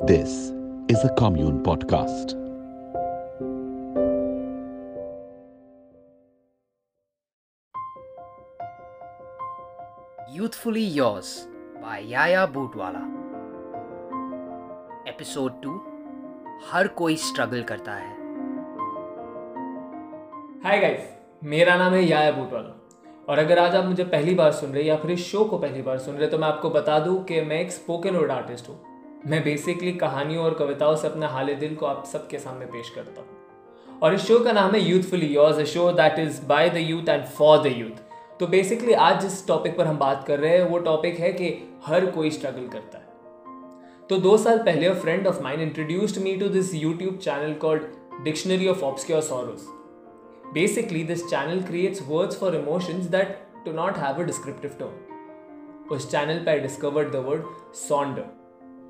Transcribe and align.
This 0.00 0.52
is 0.88 1.02
a 1.02 1.12
Commune 1.18 1.60
Podcast. 1.64 2.34
Youthfully 10.32 10.82
Yours 10.82 11.48
by 11.82 11.98
Yaya 11.98 12.46
Bootwala. 12.46 13.02
Episode 15.06 15.60
2 15.62 15.78
हर 16.72 16.88
कोई 16.88 17.16
struggle 17.16 17.62
करता 17.62 17.94
है 17.94 18.16
hi 20.64 20.80
guys 20.80 21.08
मेरा 21.44 21.76
नाम 21.76 21.94
है 21.94 22.04
याया 22.04 22.30
बूटवाला 22.32 22.74
और 23.28 23.38
अगर 23.38 23.58
आज 23.58 23.74
आप 23.76 23.84
मुझे 23.84 24.04
पहली 24.04 24.34
बार 24.34 24.52
सुन 24.52 24.70
रहे 24.70 24.82
हैं 24.82 24.88
या 24.88 24.96
फिर 24.96 25.10
इस 25.10 25.26
शो 25.30 25.44
को 25.44 25.58
पहली 25.58 25.82
बार 25.82 25.98
सुन 25.98 26.14
रहे 26.14 26.22
हैं 26.22 26.30
तो 26.30 26.38
मैं 26.38 26.48
आपको 26.48 26.70
बता 26.70 26.98
दूँ 26.98 27.22
कि 27.24 27.40
मैं 27.40 27.60
एक 27.60 27.72
स्पोकन 27.72 28.16
वर्ड 28.16 28.30
आर्टिस्ट 28.30 28.68
हूँ 28.68 28.87
मैं 29.26 29.42
बेसिकली 29.44 29.92
कहानियों 29.92 30.44
और 30.44 30.54
कविताओं 30.54 30.94
से 30.96 31.06
अपने 31.08 31.26
हाल 31.26 31.52
दिल 31.54 31.74
को 31.74 31.86
आप 31.86 32.04
सबके 32.06 32.38
सामने 32.38 32.66
पेश 32.66 32.90
करता 32.90 33.20
हूँ। 33.20 33.98
और 34.02 34.14
इस 34.14 34.20
शो 34.20 34.38
का 34.44 34.52
नाम 34.52 34.74
है 34.74 34.80
youthfully 34.80 35.26
yours 35.26 35.58
a 35.58 35.64
show 35.64 35.90
that 35.92 36.18
is 36.18 36.40
by 36.46 36.70
the 36.70 36.76
youth 36.76 37.08
and 37.08 37.24
for 37.26 37.58
the 37.62 37.72
youth 37.72 38.38
तो 38.40 38.46
बेसिकली 38.46 38.92
आज 38.92 39.20
जिस 39.22 39.46
टॉपिक 39.48 39.76
पर 39.78 39.86
हम 39.86 39.98
बात 39.98 40.24
कर 40.26 40.38
रहे 40.38 40.56
हैं, 40.56 40.62
वो 40.62 40.78
टॉपिक 40.78 41.18
है 41.18 41.32
कि 41.32 41.48
हर 41.86 42.06
कोई 42.10 42.30
स्ट्रगल 42.30 42.68
करता 42.68 42.98
है। 42.98 43.06
तो 44.08 44.18
दो 44.18 44.36
साल 44.36 44.58
पहले 44.58 44.86
a 44.86 44.94
friend 44.94 45.26
of 45.26 45.42
mine 45.42 45.60
introduced 45.60 46.22
me 46.22 46.36
to 46.36 46.48
this 46.48 46.74
YouTube 46.74 47.18
channel 47.18 47.54
called 47.54 48.24
dictionary 48.24 48.68
of 48.68 48.84
obscure 48.84 49.22
sorrows 49.22 49.66
basically 50.54 51.04
this 51.04 51.28
channel 51.30 51.62
creates 51.62 52.08
words 52.08 52.40
for 52.40 52.56
emotions 52.56 53.06
that 53.16 53.38
do 53.64 53.72
not 53.74 53.98
have 53.98 54.22
a 54.22 54.26
descriptive 54.26 54.76
term 54.80 55.94
उस 55.94 56.10
चैनल 56.10 56.38
पर 56.38 56.50
I 56.50 56.60
discovered 56.60 57.12
the 57.12 57.24
word 57.26 57.74
sonder 57.88 58.37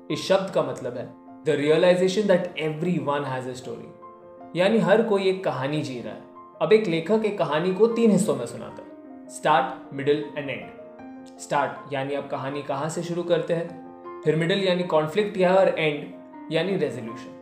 इस 0.09 0.27
शब्द 0.27 0.49
का 0.49 0.61
मतलब 0.63 0.97
है 0.97 1.05
the 1.45 1.55
realization 1.59 2.27
that 2.27 2.53
everyone 2.99 3.23
has 3.23 3.49
a 3.49 3.53
story 3.53 4.59
यानी 4.59 4.77
हर 4.79 5.01
कोई 5.03 5.27
एक 5.29 5.43
कहानी 5.43 5.81
जी 5.81 5.99
रहा 6.01 6.13
है। 6.13 6.21
अब 6.61 6.73
एक 6.73 6.87
लेखक 6.87 7.25
एक 7.25 7.37
कहानी 7.37 7.73
को 7.73 7.87
तीन 7.87 8.11
हिस्सों 8.11 8.35
में 8.35 8.45
सुनाता 8.45 8.83
है। 8.83 9.27
Start 9.29 9.93
middle 9.95 10.23
end 10.37 10.49
end 10.49 11.37
start 11.39 11.93
यानी 11.93 12.15
आप 12.15 12.29
कहानी 12.29 12.61
कहाँ 12.61 12.89
से 12.89 13.03
शुरू 13.03 13.23
करते 13.23 13.53
हैं? 13.53 14.21
फिर 14.23 14.35
मिडिल 14.35 14.63
यानी 14.63 14.83
कॉन्फ्लिक्ट 14.83 15.37
या 15.37 15.53
और 15.55 15.67
एंड 15.69 16.51
यानी 16.53 16.75
रेजोल्यूशन 16.77 17.35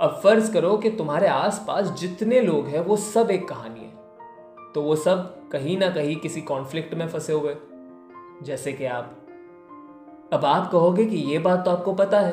अब 0.00 0.20
फ़र्ज़ 0.22 0.52
करो 0.52 0.76
कि 0.76 0.90
तुम्हारे 0.90 1.28
आसपास 1.28 1.90
जितने 1.90 2.40
लोग 2.40 2.66
हैं, 2.66 2.80
वो 2.80 2.96
सब 2.96 3.30
एक 3.30 3.48
कहानी 3.48 3.80
है। 3.80 4.72
तो 4.74 4.82
वो 4.82 4.96
सब 4.96 5.48
कहीं 5.50 5.78
ना 5.78 5.90
कहीं 5.90 6.16
किसी 6.16 6.40
कॉन्फ्लिक्ट 6.42 6.94
में 6.94 7.08
फंसे 7.08 7.32
हुए 7.32 7.56
जैसे 8.42 8.72
कि 8.72 8.84
आप 8.84 9.16
अब 10.32 10.44
आप 10.44 10.70
कहोगे 10.72 11.04
कि 11.06 11.16
ये 11.16 11.38
बात 11.38 11.64
तो 11.64 11.70
आपको 11.70 11.92
पता 11.94 12.18
है। 12.20 12.32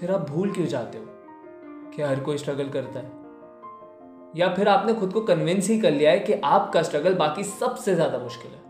फिर 0.00 0.10
आप 0.10 0.28
भूल 0.30 0.50
क्यों 0.52 0.66
जाते 0.66 0.98
हो 0.98 1.04
कि 1.90 2.02
हर 2.02 2.20
कोई 2.20 2.38
स्ट्रगल 2.38 2.68
करता 2.68 3.00
है? 3.00 3.12
या 4.36 4.48
फिर 4.54 4.68
आपने 4.68 4.94
खुद 4.94 5.12
को 5.12 5.20
कन्विंस 5.20 5.68
ही 5.68 5.78
कर 5.80 5.90
लिया 5.90 6.10
है 6.10 6.18
कि 6.18 6.32
आपका 6.44 6.82
स्ट्रगल 6.82 7.14
बाकी 7.14 7.44
सबसे 7.44 7.94
ज़्यादा 7.94 8.18
मुश्किल 8.18 8.50
है? 8.50 8.64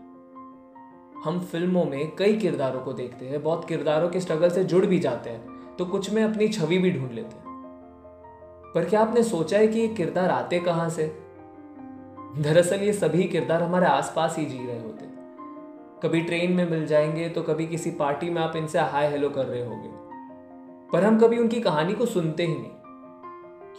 हम 1.23 1.39
फ़िल्मों 1.51 1.83
में 1.85 2.15
कई 2.15 2.37
किरदारों 2.37 2.81
को 2.81 2.93
देखते 2.93 3.25
हैं, 3.25 3.43
बहुत 3.43 3.67
किरदारों 3.67 4.09
के 4.09 4.19
स्ट्रगल 4.19 4.49
से 4.49 4.63
जुड़ 4.63 4.85
भी 4.85 4.99
जाते 4.99 5.29
हैं 5.29 5.75
तो 5.77 5.85
कुछ 5.85 6.09
में 6.09 6.23
अपनी 6.23 6.47
छवि 6.47 6.77
भी 6.77 6.91
ढूंढ 6.91 7.11
लेते 7.11 7.35
हैं। 7.35 7.45
पर 8.75 8.89
क्या 8.89 9.01
आपने 9.01 9.23
सोचा 9.23 9.57
है 9.57 9.67
कि 9.67 9.79
ये 9.79 9.87
किरदार 9.87 10.29
आते 10.29 10.59
कहाँ 10.59 10.89
से? 10.89 11.07
दरअसल 12.37 12.83
ये 12.83 12.93
सभी 12.93 13.23
किरदार 13.23 13.63
हमारे 13.63 13.85
आसपास 13.85 14.37
ही 14.37 14.45
जी 14.45 14.65
रहे 14.67 14.79
होते। 14.79 15.06
कभी 16.03 16.21
ट्रेन 16.21 16.51
में 16.51 16.69
मिल 16.69 16.85
जाएँगे 16.87 17.29
तो 17.29 17.41
कभी 17.41 17.65
किसी 17.67 17.91
पार्टी 17.91 18.29
में 18.29 18.41
आप 18.41 18.55
इनसे 18.55 18.79
हाय 18.79 19.07
हेलो 19.07 19.29
कर 19.29 19.45
रहे 19.45 19.65
होंगे। 19.65 19.89
पर 20.91 21.03
हम 21.03 21.19
कभी 21.19 21.37
उनकी 21.37 21.61
कहानी 21.61 21.93
को 21.93 22.05
सुनते 22.05 22.45
ही 22.45 22.53
नहीं, 22.53 22.71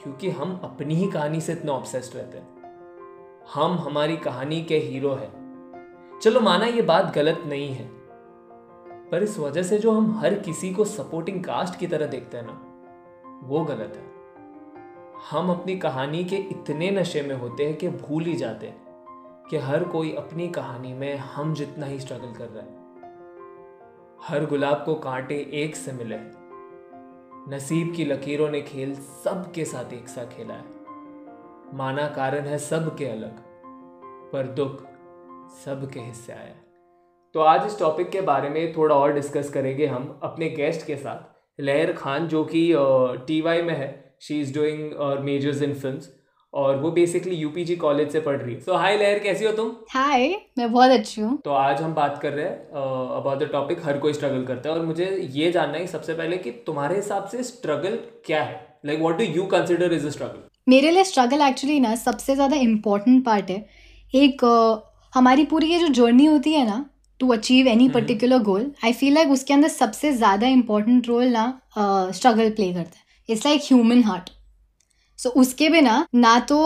क्योंकि 0.03 0.31
हम 0.31 0.61
अपनी 0.65 0.95
ही 0.95 1.07
कहानी 1.11 1.41
से 1.41 1.53
इतना 1.53 1.73
ऑब्सेस्ड 1.73 2.17
रहते 2.17 2.39
हैं। 2.39 2.49
हम 3.55 3.79
हमारी 3.79 4.17
कहानी 4.17 4.63
के 4.63 4.79
हीरो 4.79 5.15
हैं। 5.15 6.19
चलो 6.23 6.41
माना 6.41 6.67
ये 6.67 6.83
बात 6.83 7.15
गलत 7.15 7.43
नहीं 7.47 7.69
है, 7.69 7.89
पर 9.11 9.23
इस 9.23 9.39
वजह 9.39 9.63
से 9.63 9.79
जो 9.79 9.93
हम 9.93 10.19
हर 10.19 10.35
किसी 10.35 10.73
को 10.75 10.85
सपोर्टिंग 10.85 11.45
कास्ट 11.45 11.79
की 11.79 11.87
तरह 11.87 12.07
देखते 12.07 12.37
हैं 12.37 12.47
ना, 12.47 12.61
वो 13.45 13.65
गलत 13.65 13.93
है। 13.97 14.07
हम 15.31 15.51
अपनी 15.51 15.77
कहानी 15.77 16.25
के 16.25 16.37
इतने 16.37 16.91
नशे 16.91 17.23
में 17.23 17.35
होते 17.37 17.67
हैं 17.67 17.77
कि 17.77 17.89
भूल 17.89 18.25
ही 18.25 18.35
जाते 18.35 18.67
हैं। 18.67 18.88
कि 19.51 19.57
हर 19.57 19.85
कोई 19.85 20.13
अपनी 20.15 20.49
कहानी 20.49 20.93
में 20.93 21.17
हम 21.17 21.53
जितना 21.55 21.87
ही 21.87 21.99
स्ट्रगल 22.01 22.33
कर 22.33 22.49
रहा 22.49 22.63
है। 22.63 22.77
हर 24.23 24.47
गुलाब 24.47 24.83
को 24.85 24.95
कांटे 24.95 25.37
एक 25.55 25.77
से 25.77 25.93
मिले 25.93 26.17
नसीब 27.49 27.93
की 27.95 28.05
लकीरों 28.05 28.51
ने 28.51 28.61
खेल 28.63 28.95
सबके 29.25 29.65
साथ 29.65 29.93
एक 29.93 30.09
सा 30.09 30.25
खेला 30.25 30.55
है। 30.55 30.77
माना 31.75 32.07
कारण 32.09 32.47
है 32.47 32.59
सबके 32.59 33.07
अलग, 33.07 33.39
पर 34.33 34.47
दुख 34.47 34.83
सबके 35.57 36.01
हिस्से 36.01 36.33
आया 36.33 36.55
तो 37.35 37.41
आज 37.41 37.67
इस 37.67 37.79
टॉपिक 37.79 38.11
के 38.11 38.21
बारे 38.21 38.49
में 38.51 38.73
थोड़ा 38.73 38.95
और 38.95 39.13
डिस्कस 39.13 39.51
करेंगे 39.51 39.87
हम 39.87 40.19
अपने 40.23 40.49
गेस्ट 40.51 40.87
के 40.87 40.97
साथ। 40.97 41.63
लहर 41.63 41.93
खान 41.93 42.29
जो 42.29 42.45
कि 42.45 42.63
टी 43.27 43.41
वाई 43.41 43.63
में 43.63 43.75
है 43.75 44.17
she 44.21 44.41
is 44.41 44.55
doing 44.55 44.93
majors 45.25 45.63
in 45.63 45.75
film 45.75 46.01
और 46.55 46.77
वो 46.77 46.91
बेसिकली 46.91 47.37
यूपीजी 47.37 47.77
कॉलेज 47.77 48.11
से 48.13 48.21
पढ़ 48.21 48.37
रही 48.37 48.55
है। 48.55 48.61
सो 48.61 48.75
हाय 48.75 48.97
लहर 48.99 49.19
कैसी 49.19 49.45
हो 49.45 49.53
तुम? 49.53 49.71
हाय 49.91 50.29
मैं 50.59 50.71
बहुत 50.73 50.91
अच्छी 50.91 51.21
हूँ। 51.21 51.37
तो 51.45 51.51
आज 51.53 51.83
हम 51.83 51.95
बात 51.95 52.19
कर 52.23 52.33
रहे 52.33 52.45
हैं 52.45 52.57
अबाउट 53.17 53.39
द 53.39 53.49
टॉपिक 53.53 53.85
हर 53.85 53.99
कोई 53.99 54.13
स्ट्रगल 54.13 54.45
करता 54.45 54.69
है। 54.69 54.75
और 54.75 54.85
मुझे 54.87 55.07
ये 55.33 55.51
जानना 55.53 55.79
है 55.79 55.87
सबसे 55.87 56.15
पहले 56.15 56.37
कि 56.39 56.51
तुम्हारे 56.67 56.97
हिसाब 56.97 57.27
से 57.29 57.43
स्ट्रगल 57.45 57.99
क्या 58.27 58.43
है? 58.43 58.61
Like 58.87 59.01
what 59.01 59.19
do 59.19 59.25
you 59.27 59.45
consider 59.49 59.93
is 59.93 60.07
a 60.07 60.11
struggle 60.11 60.47
मेरे 60.69 60.91
लिए 60.91 61.05
स्ट्रगल 61.05 61.43
एक्चुअली 61.43 61.79
ना 61.81 61.95
सबसे 61.97 62.35
ज़्यादा 62.35 62.57
इम्पोर्टेंट 62.59 63.25
पार्ट 63.25 63.51
है। 63.51 63.65
एक 64.15 64.45
uh, 64.45 64.79
हमारी 65.13 65.45
पूरी 65.47 65.67
ये 65.67 65.79
जो 65.79 65.89
जर्नी 65.95 66.25
होती 66.27 66.53
है 66.53 66.65
ना 66.67 66.85
to 67.21 67.29
achieve 67.33 67.67
any 67.69 67.89
particular 67.91 68.39
goal 68.43 68.71
I 68.85 68.93
feel 68.95 69.15
like 69.15 69.31
उसके 69.31 69.55
अंदर 69.55 69.69
सबसे 69.69 70.13
ज़्यादा 70.15 70.47
इम्पोर्टेंट 70.49 71.09
रोल 71.09 71.25
ना 71.29 71.47
स्ट्रगल 72.15 72.51
प्ले 72.51 72.73
करता 72.73 72.99
है। 72.99 73.05
It's 73.29 73.47
like 73.47 73.61
human 73.65 74.03
heart 74.03 74.31
so 75.19 75.31
उसके 75.41 75.69
बिना 75.69 76.05
ना 76.17 76.39
तो 76.49 76.59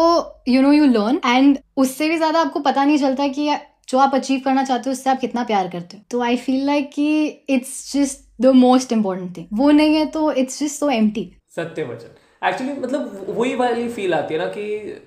you 0.49 0.63
know 0.63 0.73
you 0.73 0.87
learn 0.87 1.21
and 1.27 1.59
उससे 1.77 2.09
भी 2.09 2.17
ज़्यादा 2.17 2.41
आपको 2.41 2.61
पता 2.61 2.85
नहीं 2.85 2.99
चलता 2.99 3.29
कि 3.29 3.51
जो 3.89 3.99
आप 3.99 4.15
अचीव 4.15 4.41
करना 4.45 4.65
चाहते 4.65 4.91
हो 4.91 4.93
उससे 4.93 5.11
आप 5.11 5.21
कितना 5.21 5.43
प्यार 5.45 5.69
करते 5.69 5.97
हो। 5.97 6.03
तो 6.11 6.21
आई 6.23 6.37
फील 6.39 6.65
लाइक 6.67 6.91
कि 6.93 7.27
it's 7.51 7.93
just 7.93 8.21
the 8.43 8.55
most 8.57 8.93
important 8.93 9.37
thing 9.37 9.47
वो 9.53 9.71
नहीं 9.71 9.95
है 9.95 10.05
तो 10.09 10.31
इट्स 10.33 10.59
जस्ट 10.61 10.79
सो 10.81 10.91
एम्प्टी 10.91 11.31
सत्य 11.57 11.85
वचन। 11.85 12.19
एक्चुअली 12.43 12.73
मतलब 12.75 13.27
वही 13.29 13.55
वाली 13.55 13.89
फील 13.89 14.15
आती 14.15 14.35
है 14.35 14.41
ना 14.41 14.47
कि 14.49 14.65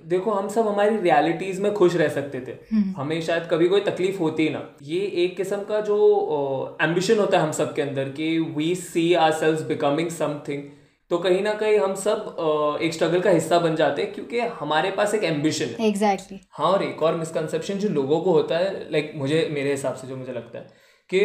देखो 0.07 0.31
हम 0.31 0.47
सब 0.50 0.67
हमारी 0.67 0.97
रियलिटीज 0.97 1.59
में 1.59 1.73
खुश 1.73 1.95
रह 1.95 2.09
सकते 2.09 2.39
थे। 2.41 2.53
हमें 2.97 3.22
शायद 3.22 3.47
कभी 3.51 3.67
कोई 3.69 3.81
तकलीफ़ 3.83 4.19
होती 4.19 4.50
ना। 4.50 4.62
ये 4.83 5.00
एक 5.23 5.35
किस्म 5.38 5.57
का 5.69 5.79
जो 5.81 6.77
एम्बिशन 6.81 7.19
होता 7.19 7.38
है 7.38 7.44
हम 7.44 7.51
सब 7.51 7.73
के 7.75 7.81
अंदर 7.81 8.09
कि 8.12 8.38
we 8.57 8.73
see 8.77 9.13
ourselves 9.33 9.62
becoming 9.67 10.09
something 10.12 10.63
तो 11.11 11.17
कहीं 11.17 11.41
ना 11.41 11.53
कहीं 11.53 11.77
हम 11.79 11.93
सब 11.95 12.79
एक 12.81 12.93
स्ट्रगल 12.93 13.19
का 13.21 13.29
हिस्सा 13.29 13.59
बन 13.59 13.75
जाते 13.75 14.01
हैं 14.01 14.13
क्योंकि 14.13 14.39
हमारे 14.59 14.91
पास 14.91 15.13
एक 15.13 15.23
एम्बिशन 15.23 15.66
है। 15.66 15.88
Exactly 15.88 16.38
exactly. 16.38 16.57
हाँ 16.57 16.71
और 16.71 16.83
एक 16.83 17.03
और 17.03 17.16
मिसकंसेप्शन 17.16 17.79
जो 17.79 17.89
लोगों 17.89 18.19
को 18.21 18.31
होता 18.31 18.57
है 18.57 18.71
लाइक 18.91 19.11
मुझे 19.15 19.47
मेरे 19.51 19.71
हिसाब 19.71 19.95
से 19.95 20.07
जो 20.07 20.17
मुझे 20.17 20.33
लगता 20.33 20.57
है 20.59 20.83
कि 21.09 21.19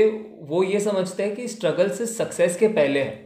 वो 0.49 0.63
ये 0.65 0.81
समझते 0.81 1.23
हैं 1.23 1.35
कि 1.37 1.49
स्ट्रगल 1.49 1.91
से 1.91 2.07
सक्सेस 2.07 2.57
के 2.57 2.69
पहले 2.69 3.01
है। 3.01 3.17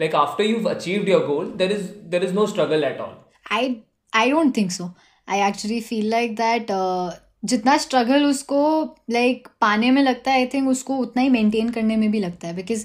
Like 0.00 0.14
after 0.14 0.44
you 0.44 0.68
achieved 0.68 1.08
your 1.08 1.26
goal 1.26 1.52
there 1.56 1.72
is 1.72 1.88
there 2.10 2.24
is 2.24 2.34
no 2.34 2.46
struggle 2.46 2.84
at 2.84 3.00
all 3.00 3.16
I 3.52 3.74
I 4.12 4.30
don't 4.30 4.56
think 4.56 4.70
so 4.70 4.90
I 5.28 5.48
actually 5.48 5.80
feel 5.80 6.10
like 6.10 6.36
that 6.36 6.66
जितना 7.44 7.76
स्ट्रगल 7.76 8.24
उसको 8.24 8.60
लाइक 9.10 9.38
like, 9.38 9.56
पाने 9.60 9.90
में 9.90 10.02
लगता 10.02 10.30
है 10.30 10.38
आई 10.38 10.46
थिंक 10.46 10.68
उसको 10.68 10.96
उतना 10.96 11.22
ही 11.22 11.28
मेंटेन 11.28 11.70
करने 11.70 11.96
में 11.96 12.10
भी 12.10 12.20
लगता 12.20 12.48
है 12.48 12.56
बिकॉज़ 12.56 12.84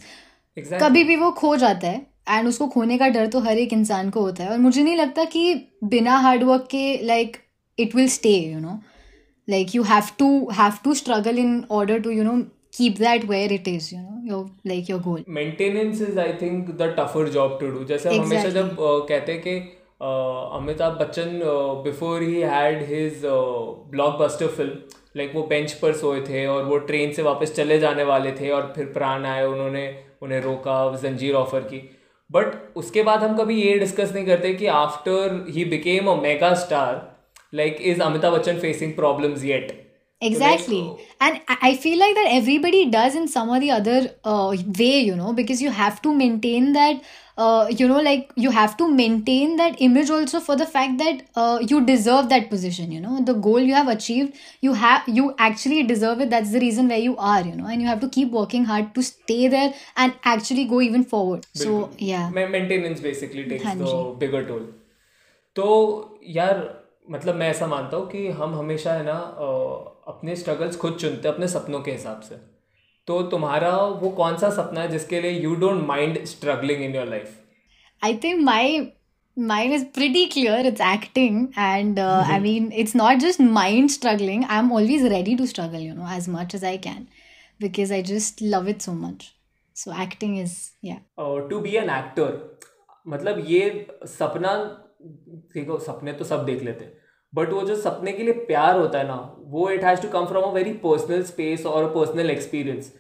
exactly. 0.58 0.84
कभी 0.84 1.04
भी 1.04 1.16
वो 1.16 1.32
खो 1.32 1.56
जाता 1.56 1.88
है। 1.88 2.15
एंड 2.30 2.48
उसको 2.48 2.68
खोने 2.68 2.98
का 2.98 3.08
डर 3.10 3.28
तो 3.28 3.40
हर 3.40 3.58
एक 3.58 3.74
इंसान 3.74 4.10
को 4.10 4.22
होता 4.22 4.44
है। 4.44 4.50
और 4.50 4.58
मुझे 4.58 4.84
नहीं 4.84 4.96
लगता 4.96 5.24
कि 5.36 5.54
बिना 5.84 6.18
हार्डवर्क 6.18 6.68
के 6.72 6.98
like 7.06 7.38
it 7.78 7.96
will 7.96 8.10
stay 8.10 8.36
you 8.40 8.60
know 8.60 8.80
like 9.48 9.76
you 9.76 9.84
have 9.84 10.10
to 10.20 10.28
have 10.60 10.74
to 10.84 10.94
struggle 10.94 11.40
in 11.40 11.64
order 11.72 12.00
to 12.00 12.10
you 12.10 12.24
know 12.24 12.42
keep 12.76 12.98
that 13.02 13.26
where 13.28 13.52
it 13.56 13.68
is 13.72 13.86
you 13.92 13.98
know? 13.98 14.16
Your 14.30 14.40
like 14.70 14.90
your 14.92 14.98
goal. 15.04 15.20
Maintenance 15.36 16.00
is 16.06 16.18
i 16.24 16.26
think 16.40 16.72
the 16.80 16.88
tougher 16.96 17.22
job 17.36 17.54
to 17.60 17.70
do. 17.76 17.84
जैसे 17.88 18.10
exactly. 18.10 18.26
हमेशा 18.26 18.50
जब 18.50 18.72
uh, 18.72 19.08
कहते 19.10 19.32
हैं 19.32 19.42
कि 19.42 19.54
Amitabh 20.58 20.98
Bachchan 21.02 21.40
before 21.84 22.22
he 22.22 22.42
had 22.54 22.84
his 22.90 23.22
blockbuster 23.92 24.48
film 24.58 24.74
like 25.18 25.32
वो 25.36 25.44
bench 25.50 25.74
पर 25.82 25.94
सोए 25.98 26.22
थे 26.22 26.46
और 26.48 26.64
वो 26.64 26.78
ट्रेन 26.90 27.14
से 27.14 27.22
वापस 27.22 27.54
चले 27.56 27.80
जाने 27.80 28.04
वाले 28.04 28.32
थे 28.40 28.50
और 28.50 28.72
फिर 28.76 28.86
प्राण 28.98 29.26
आए 29.26 29.46
उन्होंने 29.46 29.88
उन्हें 30.22 30.42
रोका 30.42 30.76
जंजीर 31.04 31.36
ऑफ़र 31.36 31.60
की। 31.72 31.80
बट 32.30 32.76
उसके 32.76 33.04
बाद 33.04 33.24
हम 33.24 33.38
कभी 33.38 33.62
ये 33.62 33.78
डिस्कस 33.80 34.14
नहीं 34.14 34.26
करते 34.26 34.54
कि 34.54 34.68
after 34.68 35.46
he 35.50 35.66
became 35.66 36.08
a 36.08 36.16
mega 36.22 36.54
star 36.56 37.02
like 37.54 37.78
is 37.82 38.02
Amitabh 38.02 38.34
Bachchan 38.34 38.60
facing 38.60 38.94
problems 38.94 39.44
yet 39.44 39.85
exactly. 40.22 40.82
Oh. 40.82 41.00
and 41.22 41.42
i 41.48 41.76
feel 41.76 42.00
like 42.00 42.16
that 42.16 42.28
everybody 42.30 42.90
does 42.90 43.16
in 43.16 43.28
some 43.28 43.50
or 43.50 43.60
the 43.60 43.72
other 43.72 44.12
uh, 44.24 44.56
way 44.80 45.00
you 45.00 45.16
know 45.16 45.34
because 45.34 45.62
you 45.62 45.70
have 45.70 46.02
to 46.02 46.14
maintain 46.14 46.74
that 46.74 47.02
uh, 47.38 47.68
you 47.70 47.88
know 47.88 48.00
like 48.00 48.32
you 48.36 48.52
have 48.52 48.78
to 48.78 48.90
maintain 48.90 49.58
that 49.58 49.82
image 49.82 50.10
also 50.10 50.40
for 50.40 50.56
the 50.56 50.66
fact 50.66 50.98
that 50.98 51.22
uh, 51.36 51.60
you 51.62 51.86
deserve 51.86 52.30
that 52.30 52.50
position 52.50 52.92
you 52.92 53.02
know. 53.02 53.22
The 53.22 53.34
goal 53.34 53.60
you 53.60 53.74
have 53.74 53.88
achieved 53.88 54.38
you 54.62 54.74
have 54.74 55.04
you 55.08 55.36
actually 55.38 55.84
deserve 55.84 56.22
it. 56.22 56.30
That's 56.30 56.52
the 56.52 56.60
reason 56.60 56.88
where 56.88 56.98
you 56.98 57.18
are 57.18 57.42
you 57.42 57.56
know 57.56 57.68
and 57.68 57.82
you 57.82 57.88
have 57.88 58.00
to 58.02 58.10
keep 58.10 58.32
working 58.32 58.66
hard 58.66 58.96
to 58.96 59.04
stay 59.04 59.48
there 59.48 59.74
and 59.98 60.14
actually 60.24 60.66
go 60.66 60.82
even 60.82 61.04
forward. 61.04 61.46
Bilkul. 61.56 61.64
so 61.64 61.92
yeah 61.98 62.30
maintenance 62.30 63.02
basically 63.02 63.48
takes 63.50 63.64
Hanji. 63.64 63.92
the 63.92 64.18
bigger 64.18 64.48
toll. 64.48 64.68
So 65.56 66.18
yeah 66.22 66.70
मतलब 67.12 67.36
मैं 67.36 67.50
ऐसा 67.50 67.68
मानता 67.68 67.98
हूँ 67.98 68.10
कि 68.10 68.28
हम 68.28 68.56
हमेशा 68.56 68.94
है 68.94 69.06
ना 69.06 69.18
अपने 70.08 70.36
स्ट्रगल्स 70.36 70.78
खुद 70.78 70.94
चुनते 70.94 71.28
हैं 71.28 71.34
अपने 71.36 71.48
सपनों 71.48 71.80
के 71.80 71.92
हिसाब 71.92 72.22
से। 72.22 72.36
तो 73.08 73.22
तुम्हारा 73.24 73.78
वो 73.78 74.10
कौन 74.10 74.38
सा 74.38 74.50
सपना 74.50 74.82
है 74.82 74.88
जिसके 74.88 75.22
लिए 75.22 75.32
you 75.32 75.56
don't 75.56 75.86
mind 75.88 76.24
struggling 76.26 76.84
in 76.84 76.96
your 76.96 77.06
life 77.06 77.38
I 78.04 78.18
think 78.18 78.42
my 78.42 78.80
mind 79.40 79.74
is 79.74 79.86
pretty 79.86 80.26
clear 80.26 80.68
it's 80.68 80.82
acting 80.82 81.48
and 81.60 82.00
I 82.00 82.40
mean 82.40 82.72
it's 82.74 82.96
not 82.96 83.18
just 83.18 83.42
mind 83.42 83.90
struggling 83.90 84.46
I 84.46 84.60
am 84.60 84.72
always 84.74 85.06
ready 85.06 85.36
to 85.36 85.46
struggle 85.46 85.80
you 85.80 85.94
know 85.94 86.16
as 86.18 86.30
much 86.30 86.56
as 86.56 86.66
I 86.66 86.78
can 86.78 87.08
because 87.62 87.94
I 87.94 88.02
just 88.04 88.42
love 88.42 88.70
it 88.70 88.82
so 88.82 88.94
much 88.94 89.32
so 89.76 90.02
acting 90.02 90.40
is 90.40 90.58
या 90.84 90.98
to 91.50 91.60
be 91.60 91.76
an 91.76 91.90
actor 91.90 92.60
मतलब 93.08 93.46
ये 93.48 93.88
सपना 94.04 94.54
देखो 95.56 95.80
सपने 95.80 96.14
तो 96.14 96.26
सब 96.26 96.46
देख 96.46 96.62
लेते 96.64 96.86
हैं 96.86 96.94
बट 97.34 97.50
वो 97.54 97.62
जो 97.68 97.76
सपने 97.76 98.12
के 98.12 98.24
लिए 98.24 98.34
प्यार 98.52 98.78
होता 98.80 99.00
है 99.00 99.08
ना 99.08 99.16
वो 99.56 99.70
it 99.72 99.84
has 99.84 100.02
to 100.02 100.08
come 100.10 100.26
from 100.26 100.44
a 100.44 100.54
very 100.54 100.74
personal 100.86 101.24
space 101.24 101.66
और 101.66 101.90
पर्सनल 101.96 102.30
एक्सपीरियंस 102.30 102.94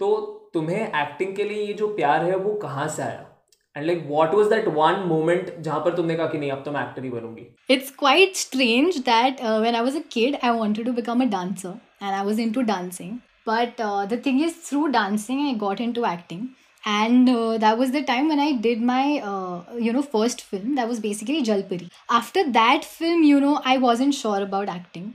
तो 0.00 0.14
तुम्हें 0.54 0.80
एक्टिंग 0.80 1.34
के 1.36 1.44
लिए 1.44 1.64
ये 1.64 1.72
जो 1.74 1.88
प्यार 1.96 2.24
है 2.24 2.36
वो 2.36 2.54
कहाँ 2.62 2.88
से 2.96 3.02
आया 3.02 3.28
and 3.76 3.86
like 3.86 4.06
what 4.06 4.34
was 4.34 4.46
that 4.48 4.68
one 4.78 5.02
moment 5.08 5.54
जहाँ 5.58 5.80
पर 5.84 5.96
तुमने 5.96 6.14
कहा 6.16 6.26
कि 6.28 6.38
नहीं 6.38 6.50
अब 6.52 6.62
तो 6.64 6.72
मैं 6.72 6.82
एक्टर 6.82 7.04
ही 7.04 7.10
बनूँगी 7.10 7.46
It's 7.76 7.92
quite 8.04 8.40
strange 8.40 8.98
that 9.10 9.44
uh, 9.50 9.58
when 9.66 9.78
I 9.80 9.84
was 9.88 10.00
a 10.00 10.04
kid, 10.16 10.38
I 10.42 10.50
wanted 10.56 10.90
to 10.90 10.96
become 10.98 11.22
a 11.26 11.28
dancer, 11.36 11.74
and 12.00 12.16
I 12.16 12.24
was 12.30 12.42
into 12.46 12.64
dancing. 12.72 13.14
But 13.46 13.80
uh, 13.80 14.06
the 14.06 14.18
thing 14.26 14.40
is, 14.40 14.58
through 14.66 14.88
dancing, 14.96 15.40
I 15.46 15.54
got 15.62 15.80
into 15.80 16.04
acting. 16.06 16.42
And 16.84 17.28
uh, 17.28 17.58
that 17.58 17.78
was 17.78 17.92
the 17.92 18.02
time 18.02 18.28
when 18.28 18.40
I 18.40 18.52
did 18.52 18.80
my, 18.82 19.20
uh, 19.20 19.62
you 19.78 19.92
know, 19.92 20.02
first 20.02 20.40
film. 20.42 20.74
That 20.74 20.88
was 20.88 21.00
basically 21.00 21.42
Jalpuri. 21.42 21.90
After 22.10 22.50
that 22.52 22.84
film, 22.84 23.22
you 23.22 23.40
know, 23.40 23.60
I 23.64 23.78
wasn't 23.78 24.14
sure 24.14 24.42
about 24.42 24.68
acting. 24.68 25.14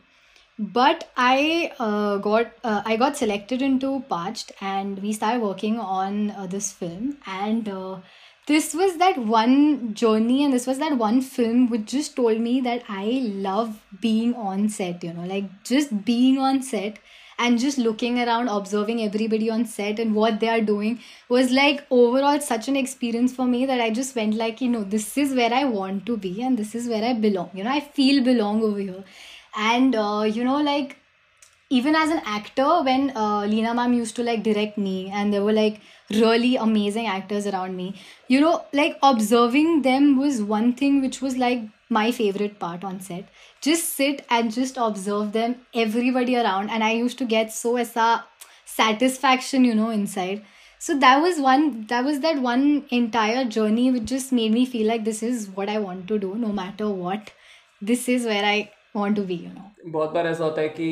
But 0.59 1.11
I 1.15 1.71
uh, 1.79 2.17
got 2.17 2.51
uh, 2.63 2.81
I 2.83 2.95
got 2.97 3.15
selected 3.17 3.61
into 3.61 4.03
Parched, 4.09 4.51
and 4.59 4.99
we 5.03 5.13
started 5.13 5.41
working 5.41 5.79
on 5.79 6.31
uh, 6.31 6.47
this 6.47 6.71
film. 6.71 7.17
And 7.27 7.69
uh, 7.69 7.99
this 8.47 8.73
was 8.73 8.97
that 8.97 9.17
one 9.19 9.93
journey, 9.93 10.43
and 10.43 10.51
this 10.53 10.65
was 10.65 10.79
that 10.79 10.97
one 10.97 11.21
film 11.21 11.69
which 11.69 11.85
just 11.85 12.15
told 12.15 12.39
me 12.39 12.59
that 12.61 12.83
I 12.89 13.21
love 13.25 13.79
being 14.01 14.33
on 14.33 14.69
set. 14.69 15.03
You 15.03 15.13
know, 15.13 15.25
like 15.25 15.63
just 15.63 16.05
being 16.05 16.39
on 16.39 16.63
set 16.63 16.97
and 17.39 17.59
just 17.59 17.77
looking 17.77 18.19
around, 18.19 18.47
observing 18.47 19.01
everybody 19.01 19.49
on 19.49 19.65
set 19.65 19.99
and 19.99 20.15
what 20.15 20.39
they 20.39 20.49
are 20.49 20.61
doing 20.61 20.99
was 21.29 21.51
like 21.51 21.85
overall 21.91 22.39
such 22.39 22.67
an 22.67 22.75
experience 22.75 23.33
for 23.33 23.45
me 23.45 23.65
that 23.65 23.81
I 23.81 23.89
just 23.91 24.15
went 24.15 24.35
like, 24.35 24.61
you 24.61 24.69
know, 24.69 24.83
this 24.83 25.17
is 25.17 25.33
where 25.35 25.53
I 25.53 25.65
want 25.65 26.05
to 26.07 26.17
be 26.17 26.41
and 26.41 26.57
this 26.57 26.73
is 26.73 26.87
where 26.87 27.03
I 27.03 27.13
belong. 27.13 27.51
You 27.53 27.63
know, 27.63 27.71
I 27.71 27.79
feel 27.79 28.23
belong 28.23 28.63
over 28.63 28.79
here. 28.79 29.03
And 29.55 29.95
uh, 29.95 30.23
you 30.23 30.43
know, 30.43 30.61
like 30.61 30.97
even 31.69 31.95
as 31.95 32.09
an 32.09 32.21
actor 32.25 32.81
when 32.83 33.15
uh, 33.15 33.41
Lena 33.45 33.73
ma'am 33.73 33.93
used 33.93 34.15
to 34.15 34.23
like 34.23 34.43
direct 34.43 34.77
me 34.77 35.09
and 35.13 35.33
there 35.33 35.43
were 35.43 35.53
like 35.53 35.81
really 36.09 36.55
amazing 36.55 37.07
actors 37.07 37.45
around 37.45 37.75
me 37.75 37.93
you 38.29 38.39
know 38.39 38.65
like 38.71 38.97
observing 39.03 39.81
them 39.81 40.17
was 40.17 40.41
one 40.41 40.71
thing 40.71 41.01
which 41.01 41.21
was 41.21 41.35
like 41.35 41.61
my 41.89 42.11
favorite 42.11 42.59
part 42.59 42.83
on 42.83 42.99
set 42.99 43.29
just 43.61 43.93
sit 43.95 44.25
and 44.29 44.51
just 44.51 44.77
observe 44.77 45.31
them 45.33 45.55
everybody 45.73 46.35
around 46.35 46.69
and 46.69 46.83
i 46.83 46.91
used 46.91 47.17
to 47.17 47.25
get 47.25 47.51
so 47.51 47.75
as 47.77 47.95
a 47.95 48.23
satisfaction 48.65 49.63
you 49.63 49.73
know 49.73 49.89
inside 49.89 50.43
so 50.81 50.97
that 50.99 51.21
was 51.21 51.39
one 51.39 51.85
that 51.87 52.03
was 52.03 52.19
that 52.19 52.41
one 52.41 52.83
entire 52.91 53.45
journey 53.45 53.89
which 53.91 54.05
just 54.05 54.31
made 54.31 54.51
me 54.51 54.65
feel 54.65 54.87
like 54.87 55.05
this 55.05 55.23
is 55.23 55.47
what 55.55 55.69
i 55.69 55.77
want 55.79 56.07
to 56.07 56.19
do 56.19 56.35
no 56.35 56.51
matter 56.61 56.89
what 56.89 57.31
this 57.81 58.07
is 58.09 58.25
where 58.25 58.43
i 58.45 58.69
want 58.93 59.15
to 59.15 59.23
be 59.31 59.35
you 59.35 59.49
know 59.55 59.71
बहुत 59.91 60.11
बार 60.13 60.27
ऐसा 60.27 60.43
होता 60.43 60.61
है 60.61 60.69
कि 60.69 60.87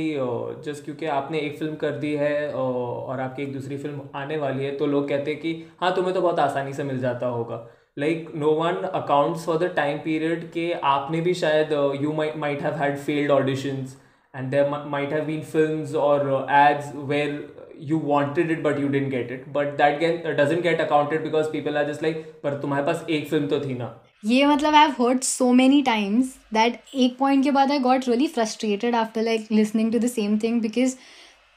just 0.65 0.83
क्योंकि 0.86 1.06
आपने 1.13 1.39
एक 1.39 1.57
film 1.59 1.75
कर 1.75 1.98
दी 2.00 2.13
है 2.15 2.51
और 2.56 3.19
आपकी 3.19 3.44
एक 3.44 3.53
दूसरी 3.53 3.77
फ़िल्म 3.77 4.01
आने 4.15 4.38
वाली 4.38 4.65
है 4.65 4.75
तो 4.77 4.86
लोग 4.88 5.07
कहते 5.09 5.31
हैं 5.31 5.39
कि 5.39 5.53
हाँ 5.81 5.95
तुम्हें 5.95 6.13
तो 6.13 6.21
बहुत 6.21 6.39
आसानी 6.39 6.74
से 6.74 6.83
मिल 6.83 7.00
जाता 7.00 7.27
होगा 7.27 7.57
like 7.97 8.31
no 8.36 8.51
one 8.53 8.81
accounts 8.94 9.45
for 9.45 9.57
the 9.57 9.71
time 9.75 9.97
period 10.06 10.50
के 10.51 10.71
आपने 10.86 11.21
भी 11.21 11.33
शायद 11.33 11.71
you 12.01 12.13
might 12.13 12.62
have 12.62 12.74
had 12.83 12.97
failed 13.00 13.31
auditions 13.31 13.97
and 14.33 14.50
there 14.51 14.69
might 14.88 15.13
have 15.13 15.25
been 15.25 15.42
films 15.44 15.95
और 15.97 16.47
ads 16.51 16.92
where 16.95 17.44
you 17.80 17.97
wanted 18.00 18.51
it 18.51 18.63
but 18.63 18.80
you 18.80 18.89
didn't 18.89 19.09
get 19.09 19.31
it. 19.31 19.51
But 19.51 19.77
that 19.77 20.00
get, 20.00 20.24
doesn't 20.38 20.62
get 20.62 20.80
accounted 20.80 21.24
because 21.24 21.50
people 21.50 21.77
are 21.77 21.86
just 21.86 22.01
like 22.01 22.18
पर 22.44 22.59
तुम्हारे 22.62 22.86
पास 22.86 23.06
एक 23.09 23.30
film 23.30 23.47
तो 23.47 23.59
थी 23.59 23.74
ना 23.77 23.89
ये 24.25 24.45
मतलब 24.45 24.75
I 24.75 24.81
have 24.81 24.95
heard 25.00 25.21
so 25.24 25.51
many 25.53 25.81
times 25.83 26.36
that 26.53 26.80
एक 26.95 27.18
पॉइंट 27.18 27.44
के 27.44 27.51
बाद 27.51 27.71
I 27.71 27.80
got 27.80 28.07
really 28.07 28.27
frustrated 28.27 28.95
after 28.95 29.21
like 29.21 29.48
listening 29.51 29.91
to 29.94 30.00
the 30.00 30.07
same 30.09 30.38
thing 30.44 30.62
because 30.62 30.95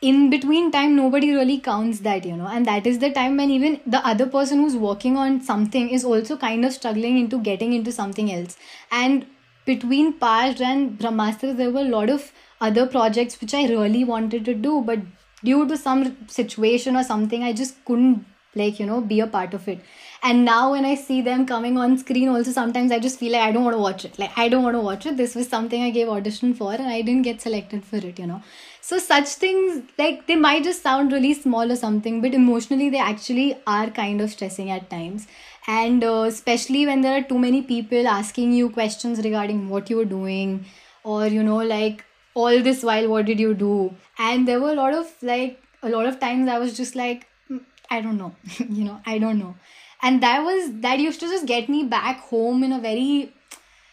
in 0.01 0.31
between 0.31 0.71
time 0.71 0.95
nobody 0.95 1.33
really 1.33 1.59
counts 1.59 2.01
that 2.01 2.25
you 2.25 2.37
know. 2.37 2.47
And 2.47 2.67
that 2.67 2.87
is 2.87 2.99
the 2.99 3.11
time 3.11 3.37
when 3.37 3.51
even 3.51 3.81
the 3.87 4.07
other 4.07 4.27
person 4.27 4.61
who's 4.61 4.77
working 4.77 5.17
on 5.17 5.41
something 5.41 5.91
is 5.91 6.05
also 6.05 6.37
kind 6.37 6.65
of 6.65 6.73
struggling 6.73 7.19
into 7.19 7.41
getting 7.41 7.73
into 7.73 7.93
something 7.93 8.33
else. 8.33 8.57
And 8.91 9.27
between 9.67 10.19
Paj 10.19 10.61
and 10.61 10.99
Brahmastra 10.99 11.57
there 11.57 11.71
were 11.71 11.81
a 11.81 11.95
lot 11.97 12.11
of 12.11 12.33
other 12.61 12.87
projects 12.87 13.41
which 13.41 13.55
I 13.55 13.67
really 13.67 14.05
wanted 14.05 14.45
to 14.47 14.55
do 14.55 14.81
but 14.81 15.01
due 15.45 15.67
to 15.69 15.77
some 15.77 16.17
situation 16.29 16.97
or 16.97 17.05
something 17.05 17.43
I 17.43 17.53
just 17.53 17.85
couldn't 17.85 18.25
like 18.55 18.81
you 18.81 18.87
know 18.87 19.01
be 19.01 19.21
a 19.21 19.27
part 19.27 19.55
of 19.55 19.69
it 19.69 19.81
and 20.23 20.45
now 20.45 20.73
when 20.73 20.85
i 20.85 20.95
see 20.95 21.21
them 21.23 21.45
coming 21.47 21.77
on 21.79 21.97
screen 21.99 22.29
also 22.29 22.51
sometimes 22.51 22.91
i 22.93 22.99
just 22.99 23.19
feel 23.19 23.33
like 23.33 23.43
i 23.43 23.53
don't 23.53 23.65
want 23.65 23.77
to 23.77 23.81
watch 23.83 24.05
it. 24.05 24.19
Like 24.19 24.37
i 24.37 24.49
don't 24.49 24.63
want 24.65 24.75
to 24.77 24.81
watch 24.81 25.07
it. 25.07 25.17
This 25.17 25.35
was 25.35 25.49
something 25.49 25.83
i 25.83 25.91
gave 25.91 26.09
audition 26.09 26.55
for 26.55 26.73
and 26.75 26.87
i 26.89 27.01
didn't 27.03 27.23
get 27.23 27.41
selected 27.41 27.85
for 27.85 27.97
it 27.97 28.19
you 28.19 28.27
know. 28.27 28.43
So 28.81 28.99
such 28.99 29.29
things 29.29 29.83
like 29.99 30.27
they 30.27 30.37
might 30.37 30.65
just 30.65 30.83
sound 30.83 31.13
really 31.13 31.35
small 31.35 31.71
or 31.71 31.77
something 31.77 32.21
but 32.21 32.35
emotionally 32.35 32.89
they 32.91 32.99
actually 32.99 33.59
are 33.67 33.91
kind 33.91 34.21
of 34.21 34.31
stressing 34.31 34.71
at 34.71 34.91
times. 34.91 35.27
And 35.67 36.03
uh, 36.03 36.25
especially 36.27 36.87
when 36.87 37.03
there 37.03 37.19
are 37.19 37.23
too 37.23 37.39
many 37.39 37.63
people 37.63 38.09
asking 38.09 38.53
you 38.53 38.71
questions 38.71 39.19
regarding 39.23 39.69
what 39.69 39.91
you're 39.91 40.07
doing 40.07 40.65
or 41.05 41.27
you 41.27 41.43
know 41.43 41.59
like 41.59 42.05
all 42.35 42.63
this 42.63 42.83
while 42.83 43.09
what 43.09 43.27
did 43.27 43.39
you 43.39 43.55
do? 43.55 43.95
And 44.19 44.49
there 44.49 44.61
were 44.61 44.71
a 44.71 44.75
lot 44.75 44.95
of 44.95 45.13
like 45.23 45.63
a 45.83 45.89
lot 45.89 46.07
of 46.07 46.19
times 46.19 46.49
i 46.49 46.59
was 46.59 46.77
just 46.77 46.97
like 46.97 47.27
"Mm, 47.51 47.61
i 47.91 48.01
don't 48.01 48.19
know. 48.19 48.35
You 48.79 48.85
know 48.85 49.01
i 49.07 49.19
don't 49.19 49.39
know 49.39 49.55
and 50.03 50.23
that 50.23 50.45
was 50.45 50.71
that 50.87 50.99
used 50.99 51.21
to 51.21 51.29
just 51.29 51.47
get 51.47 51.69
me 51.69 51.85
back 51.85 52.21
home 52.21 52.63
in 52.63 52.73
a 52.73 52.79
very 52.79 53.33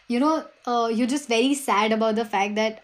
you 0.07 0.19
know 0.19 0.45
uh, 0.65 0.89
you're 0.93 1.07
just 1.07 1.27
very 1.27 1.53
sad 1.53 1.91
about 1.91 2.15
the 2.15 2.25
fact 2.25 2.55
that 2.55 2.83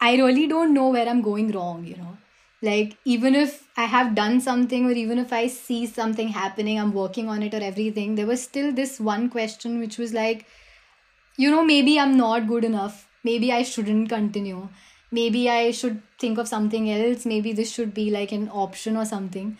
i 0.00 0.16
really 0.16 0.46
don't 0.46 0.74
know 0.74 0.88
where 0.88 1.08
i'm 1.08 1.22
going 1.22 1.50
wrong 1.52 1.84
you 1.84 1.96
know. 1.96 2.16
Like 2.62 2.96
even 3.06 3.34
if 3.34 3.52
i 3.82 3.84
have 3.90 4.14
done 4.14 4.40
something 4.46 4.86
or 4.86 4.92
even 5.02 5.18
if 5.18 5.32
i 5.32 5.46
see 5.52 5.86
something 5.86 6.28
happening 6.28 6.78
i'm 6.78 6.92
working 6.92 7.30
on 7.34 7.42
it 7.42 7.54
or 7.54 7.60
everything 7.68 8.16
there 8.16 8.26
was 8.26 8.42
still 8.42 8.72
this 8.80 9.00
one 9.00 9.30
question 9.30 9.78
which 9.80 9.96
was 9.96 10.12
like 10.12 10.44
you 11.36 11.50
know 11.50 11.64
maybe 11.64 11.98
i'm 11.98 12.16
not 12.16 12.46
good 12.48 12.64
enough. 12.64 13.06
Maybe 13.24 13.52
i 13.52 13.62
shouldn't 13.62 14.08
continue. 14.10 14.68
Maybe 15.10 15.48
i 15.50 15.70
should 15.70 16.02
think 16.18 16.38
of 16.38 16.48
something 16.48 16.90
else. 16.90 17.24
Maybe 17.24 17.52
this 17.52 17.72
should 17.72 17.94
be 17.94 18.10
like 18.10 18.32
an 18.32 18.48
option 18.50 18.96
or 18.96 19.06
something. 19.06 19.56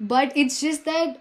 But 0.00 0.32
it's 0.36 0.60
just 0.60 0.84
that 0.84 1.20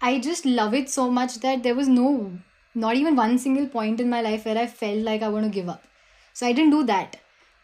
i 0.00 0.18
just 0.18 0.44
love 0.46 0.74
it 0.74 0.88
so 0.88 1.10
much 1.10 1.38
that 1.40 1.62
there 1.62 1.74
was 1.74 1.88
no 1.88 2.32
not 2.74 2.94
even 2.94 3.16
one 3.16 3.38
single 3.38 3.66
point 3.66 4.00
in 4.00 4.08
my 4.08 4.20
life 4.20 4.44
where 4.44 4.58
i 4.58 4.66
felt 4.66 4.98
like 5.04 5.22
i 5.22 5.28
want 5.28 5.44
to 5.44 5.50
give 5.50 5.68
up 5.68 5.82
so 6.36 6.46
i 6.46 6.52
didn't 6.52 6.70
do 6.70 6.84
that 6.84 7.16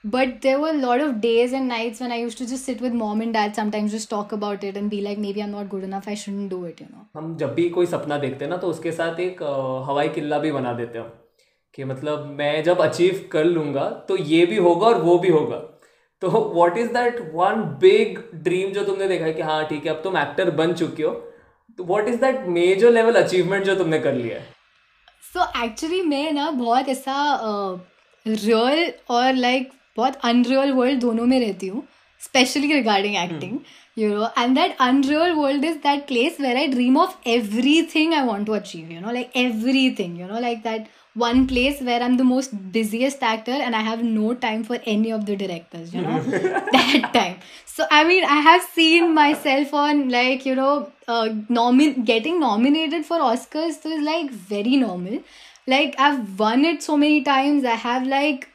but 0.04 0.40
there 0.42 0.58
were 0.60 0.70
a 0.70 0.80
lot 0.86 1.00
of 1.00 1.20
days 1.20 1.52
and 1.52 1.68
nights 1.68 2.00
when 2.00 2.12
i 2.12 2.16
used 2.16 2.36
to 2.36 2.46
just 2.46 2.64
sit 2.64 2.80
with 2.80 2.92
mom 2.92 3.20
and 3.20 3.32
dad 3.32 3.54
sometimes 3.54 3.92
just 3.92 4.10
talk 4.10 4.32
about 4.32 4.64
it 4.64 4.76
and 4.76 4.90
be 4.90 5.00
like 5.00 5.18
maybe 5.18 5.42
i'm 5.42 5.52
not 5.52 5.68
good 5.68 5.84
enough 5.84 6.08
i 6.08 6.14
shouldn't 6.14 6.50
do 6.54 6.64
it 6.70 6.80
you 6.80 6.88
know 6.88 7.04
हम 7.16 7.36
जब 7.36 7.54
भी 7.54 7.68
कोई 7.76 7.86
सपना 7.86 8.18
देखते 8.24 8.44
हैं 8.44 8.50
ना 8.50 8.56
तो 8.64 8.68
उसके 8.68 8.92
साथ 8.92 9.20
एक 9.20 9.42
हवाई 9.88 10.08
किल्ला 10.16 10.38
भी 10.38 10.52
बना 10.52 10.72
देते 10.72 10.98
हैं 10.98 11.12
कि 11.74 11.84
मतलब 11.84 12.26
मैं 12.38 12.62
जब 12.64 12.80
अचीव 12.80 13.28
कर 13.32 13.44
लूँगा 13.44 13.88
तो 14.08 14.16
ये 14.32 14.44
भी 14.46 14.56
होगा 14.66 14.86
और 14.86 15.00
वो 15.02 15.18
भी 15.18 15.28
होगा 15.28 15.56
तो 16.22 16.30
what 16.54 16.76
is 16.78 16.90
that 16.92 17.20
one 17.34 17.62
big 17.80 18.18
dream 18.44 18.72
जो 18.72 18.84
तुमने 18.84 19.08
देखा 19.08 19.24
है 19.24 19.32
कि 19.32 19.42
हाँ 19.42 19.64
ठीक 19.68 19.86
है 19.86 19.94
अब 19.94 20.02
तुम 20.04 20.18
एक्टर 20.18 20.50
बन 20.60 20.72
चुके 20.72 21.02
हो 21.02 21.10
तो 21.12 21.33
what 21.78 22.08
is 22.08 22.16
that 22.20 22.46
major 22.48 22.90
level 22.90 23.14
achievement 23.22 23.64
जो 23.64 23.74
तुमने 23.74 23.98
कर 23.98 24.14
लिया 24.14 24.38
है? 24.38 24.46
सो 25.34 25.44
एक्चुअली 25.64 26.02
मैं 26.02 26.32
ना 26.32 26.50
बहुत 26.50 26.88
ऐसा 26.88 27.16
रियल 28.26 28.92
और 29.10 29.32
लाइक 29.34 29.70
बहुत 29.96 30.16
अनरियल 30.24 30.72
वर्ल्ड 30.72 31.00
दोनों 31.00 31.26
में 31.26 31.38
रहती 31.40 31.66
हूँ 31.66 31.82
specially 32.20 32.72
regarding 32.72 33.16
acting 33.16 33.58
you 33.98 34.08
know 34.10 34.28
and 34.38 34.54
that 34.58 34.76
unreal 34.80 35.32
world 35.32 35.64
is 35.64 35.76
that 35.78 36.06
place 36.06 36.40
where 36.40 36.56
I 36.56 36.66
dream 36.66 36.98
of 36.98 37.16
everything 37.94 38.14
I 38.14 38.26
want 38.26 38.46
to 38.46 38.52
achieve 38.52 38.92
you 38.92 39.00
know 39.00 39.12
like 39.12 39.36
everything 39.98 40.20
you 40.20 40.26
know 40.26 40.40
like 40.40 40.58
that 40.58 40.86
one 41.14 41.46
place 41.46 41.80
where 41.80 42.02
i'm 42.02 42.16
the 42.16 42.24
most 42.24 42.54
busiest 42.72 43.22
actor 43.22 43.52
and 43.52 43.76
i 43.76 43.80
have 43.80 44.02
no 44.02 44.34
time 44.34 44.64
for 44.64 44.78
any 44.84 45.12
of 45.12 45.26
the 45.26 45.36
directors 45.36 45.94
you 45.94 46.02
know 46.02 46.20
that 46.72 47.10
time 47.12 47.36
so 47.64 47.84
i 47.90 48.02
mean 48.04 48.24
i 48.24 48.40
have 48.46 48.62
seen 48.62 49.14
myself 49.14 49.72
on 49.72 50.08
like 50.08 50.44
you 50.44 50.54
know 50.54 50.90
uh, 51.08 51.28
nomin- 51.60 52.04
getting 52.04 52.40
nominated 52.40 53.04
for 53.04 53.18
oscars 53.18 53.80
so 53.82 53.90
is 53.90 54.04
like 54.04 54.30
very 54.30 54.76
normal 54.76 55.22
like 55.68 55.94
i've 55.98 56.38
won 56.38 56.64
it 56.64 56.82
so 56.82 56.96
many 56.96 57.22
times 57.22 57.64
i 57.64 57.78
have 57.86 58.06
like 58.06 58.48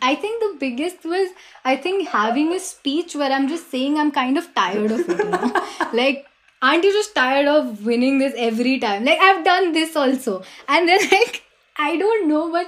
I 0.00 0.14
think 0.14 0.40
the 0.40 0.56
biggest 0.58 1.04
was 1.04 1.30
I 1.64 1.76
think 1.76 2.08
having 2.08 2.52
a 2.52 2.60
speech 2.60 3.14
where 3.14 3.30
I'm 3.30 3.48
just 3.48 3.70
saying 3.70 3.98
I'm 3.98 4.10
kind 4.10 4.38
of 4.38 4.54
tired 4.54 4.90
of 4.90 5.00
it. 5.00 5.18
You 5.18 5.30
know? 5.30 5.66
like, 5.92 6.26
aren't 6.62 6.84
you 6.84 6.92
just 6.92 7.14
tired 7.14 7.46
of 7.46 7.84
winning 7.84 8.18
this 8.18 8.32
every 8.36 8.78
time? 8.78 9.04
Like 9.04 9.18
I've 9.20 9.44
done 9.44 9.72
this 9.72 9.94
also, 9.94 10.42
and 10.68 10.88
then 10.88 11.00
like 11.12 11.43
I 11.77 11.95
don't 11.97 12.27
know, 12.27 12.51
but 12.51 12.67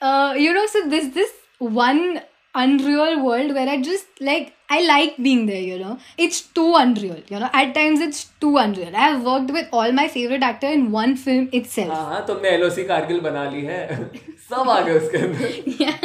uh, 0.00 0.34
you 0.36 0.52
know, 0.54 0.66
so 0.66 0.88
this 0.88 1.08
this 1.14 1.30
one 1.58 2.20
unreal 2.54 3.22
world 3.24 3.54
where 3.54 3.68
I 3.68 3.80
just 3.80 4.06
like 4.20 4.52
I 4.70 4.80
like 4.86 5.16
being 5.26 5.46
there. 5.46 5.60
You 5.60 5.78
know, 5.78 5.98
it's 6.16 6.40
too 6.42 6.74
unreal. 6.76 7.20
You 7.28 7.38
know, 7.40 7.50
at 7.52 7.74
times 7.74 8.00
it's 8.00 8.24
too 8.40 8.56
unreal. 8.56 8.96
I 8.96 9.08
have 9.08 9.22
worked 9.24 9.50
with 9.58 9.68
all 9.72 9.92
my 9.92 10.08
favorite 10.08 10.42
actor 10.42 10.66
in 10.78 10.90
one 10.90 11.14
film 11.26 11.48
itself. 11.52 11.92
हाँ 11.94 12.04
हाँ 12.12 12.24
तुमने 12.26 12.48
LOC 12.56 12.84
Kargil 12.92 13.20
बना 13.28 13.44
ली 13.50 13.62
है 13.64 13.80
सब 14.50 14.68
आ 14.70 14.80
गए 14.80 14.98
उसके 14.98 15.18
अंदर 15.28 15.78
yeah 15.84 15.98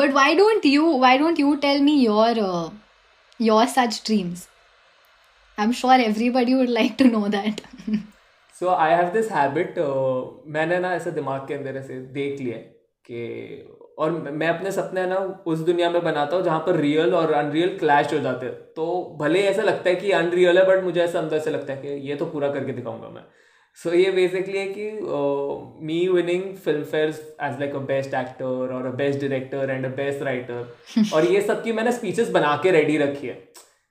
but 0.00 0.12
why 0.16 0.34
don't 0.42 0.64
you 0.70 0.88
why 1.04 1.16
don't 1.22 1.38
you 1.42 1.56
tell 1.68 1.80
me 1.88 1.94
your 2.02 2.32
uh, 2.48 2.70
your 3.50 3.62
such 3.74 4.02
dreams 4.08 4.42
i'm 5.64 5.72
sure 5.78 5.96
everybody 6.06 6.54
would 6.58 6.72
like 6.78 6.96
to 7.02 7.08
know 7.14 7.28
that 7.36 7.62
So 8.61 8.69
I 8.69 8.93
have 8.93 9.07
this 9.13 9.31
habit 9.31 9.77
मैंने 10.53 10.77
ना 10.79 10.93
ऐसे 10.95 11.11
दिमाग 11.11 11.47
के 11.47 11.53
अंदर 11.53 11.77
ऐसे 11.77 11.93
देख 12.13 12.39
लिया 12.39 12.55
है 12.57 12.61
कि 13.05 13.21
और 13.97 14.11
मैं 14.11 14.47
अपने 14.47 14.71
सपने 14.71 15.05
ना 15.05 15.15
उस 15.45 15.59
दुनिया 15.59 15.89
में 15.89 16.03
बनाता 16.03 16.35
हूँ 16.35 16.43
जहाँ 16.43 16.59
पर 16.65 16.75
रियल 16.75 17.13
और 17.13 17.31
अनरियल 17.33 17.77
क्लैश 17.77 18.13
हो 18.13 18.19
जाते 18.19 18.45
हैं। 18.45 18.53
तो 18.75 19.17
भले 19.19 19.39
ही 19.41 19.47
ऐसा 19.47 19.61
लगता 19.61 19.89
है 19.89 19.95
कि 19.95 20.11
अनरियल 20.11 20.57
है 20.57 20.65
बट 20.67 20.83
मुझे 20.83 21.01
ऐसा 21.01 21.19
अंदर 21.19 21.39
से 21.39 21.51
लगता 21.51 21.73
है 21.73 21.81
कि 21.81 22.09
ये 22.09 22.15
तो 22.15 22.25
पूरा 22.25 22.51
करके 22.51 22.73
दिखाऊँगा 22.73 23.09
मैं। 23.09 23.23
सो 23.77 23.89
so, 23.89 23.95
ये 23.95 24.11
बेसिकली 24.11 24.57
है 24.57 24.65
कि 24.67 24.89
me 25.85 26.07
winning 26.07 26.43
Filmfare 26.83 27.09
as 27.09 27.59
like 27.59 27.75
a 27.75 27.79
best 27.87 28.13
actor 28.13 28.73
और 28.73 28.85
a 28.85 28.91
best 28.97 29.19
director 29.19 29.69
and 29.69 29.85
a 29.85 29.89
best 29.95 30.21
writer 30.23 31.13
और 31.13 31.25
ये 31.25 31.41
सब 31.41 31.63
की 31.63 31.71
मैंने 31.71 31.91
स्पीचेस 31.91 32.29
बना 32.29 32.55
के 32.63 32.71
रेडी 32.71 32.97
रखी 32.97 33.27
है 33.27 33.33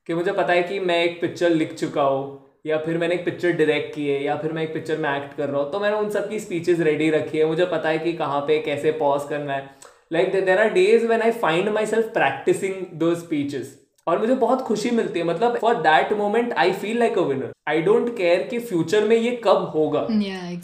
कि 0.09 0.15
मुझे 0.15 0.33
पता 0.33 0.53
है 0.53 0.63
कि 0.63 0.81
मैं 0.81 1.03
एक 1.05 1.21
पिक्चर 1.21 1.51
लिख 1.51 1.75
चुका 1.75 2.03
हूँ। 2.03 2.50
या 2.65 2.79
फिर 2.79 2.99
मैंने 2.99 3.15
एक 3.15 3.25
पिक्चर 3.25 3.53
डायरेक्ट 3.53 3.95
की 3.95 4.07
है 4.09 4.23
या 4.25 4.37
फिर 4.37 4.53
मैं 4.53 4.63
एक 4.63 4.73
पिक्चर 4.75 4.99
में 4.99 5.09
एक्ट 5.11 5.37
कर 5.37 5.49
रहा 5.49 5.61
हूँ 5.61 5.71
तो 5.73 5.81
मैंने 5.81 5.97
उन 5.97 6.11
सब 6.11 6.29
की 6.29 6.41
स्पीचेस 6.41 6.81
रेडी 6.81 7.11
रखी 7.11 7.39
है। 7.39 7.45
मुझे 7.47 7.67
पता 7.67 7.89
है 7.89 7.99
कि 7.99 8.13
कहाँ 8.15 8.41
पे 8.49 8.59
कैसे 8.63 8.93
पॉज 9.01 9.29
करना 9.29 9.53
है। 9.53 9.71
Like 10.13 10.33
there 10.33 10.59
are 10.59 10.71
days 10.73 11.07
when 11.07 11.23
I 11.23 11.31
find 11.33 11.69
myself 11.87 12.07
practising 12.15 12.75
दो 12.95 13.15
स्पीचेस 13.17 13.79
और 14.07 14.19
मुझे 14.19 14.35
बहुत 14.35 14.61
खुशी 14.63 14.91
मिलती 14.91 15.19
है। 15.19 15.25
मतलब 15.27 15.57
for 15.59 15.75
that 15.83 16.13
moment 16.19 16.53
I 16.53 16.73
feel 16.75 16.99
like 16.99 17.19
a 17.19 17.23
winner 17.23 17.53
I 17.69 17.83
don't 17.83 18.17
care 18.17 18.43
कि 18.43 18.59
फ्यूचर 18.61 19.05
में 19.09 19.17
ये 19.17 19.31
कब 19.45 19.71
होगा। 19.75 20.07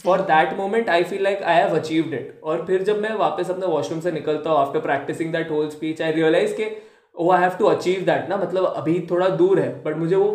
For 0.04 0.20
that 0.22 0.56
moment 0.56 0.88
I 0.88 1.04
feel 1.04 1.22
like 1.22 1.42
I 1.42 1.56
have 1.56 1.76
achieved 1.76 2.14
it 2.14 2.40
और 2.44 2.64
फिर 2.66 2.82
जब 2.82 3.00
मैं 3.02 3.14
वापस 3.16 3.50
अपने 3.50 3.66
वॉशरूम 3.66 4.00
से 4.00 4.12
निकलता 4.12 4.50
हूँ 4.50 4.58
after 4.58 4.80
practising 4.80 5.32
that 5.32 5.50
whole 5.50 5.68
speech 5.70 6.02
I 6.02 6.12
realise 6.12 6.56
के 6.56 6.70
ओ 7.16 7.30
I 7.30 7.40
have 7.42 7.52
to 7.58 7.64
achieve 7.66 8.00
that 8.04 8.28
ना? 8.28 8.36
मतलब 8.36 8.64
अभी 8.66 8.98
थोड़ा 9.10 9.28
दूर 9.28 9.60
है 9.60 9.82
बट 9.82 9.96
मुझे 9.96 10.16
वो 10.16 10.30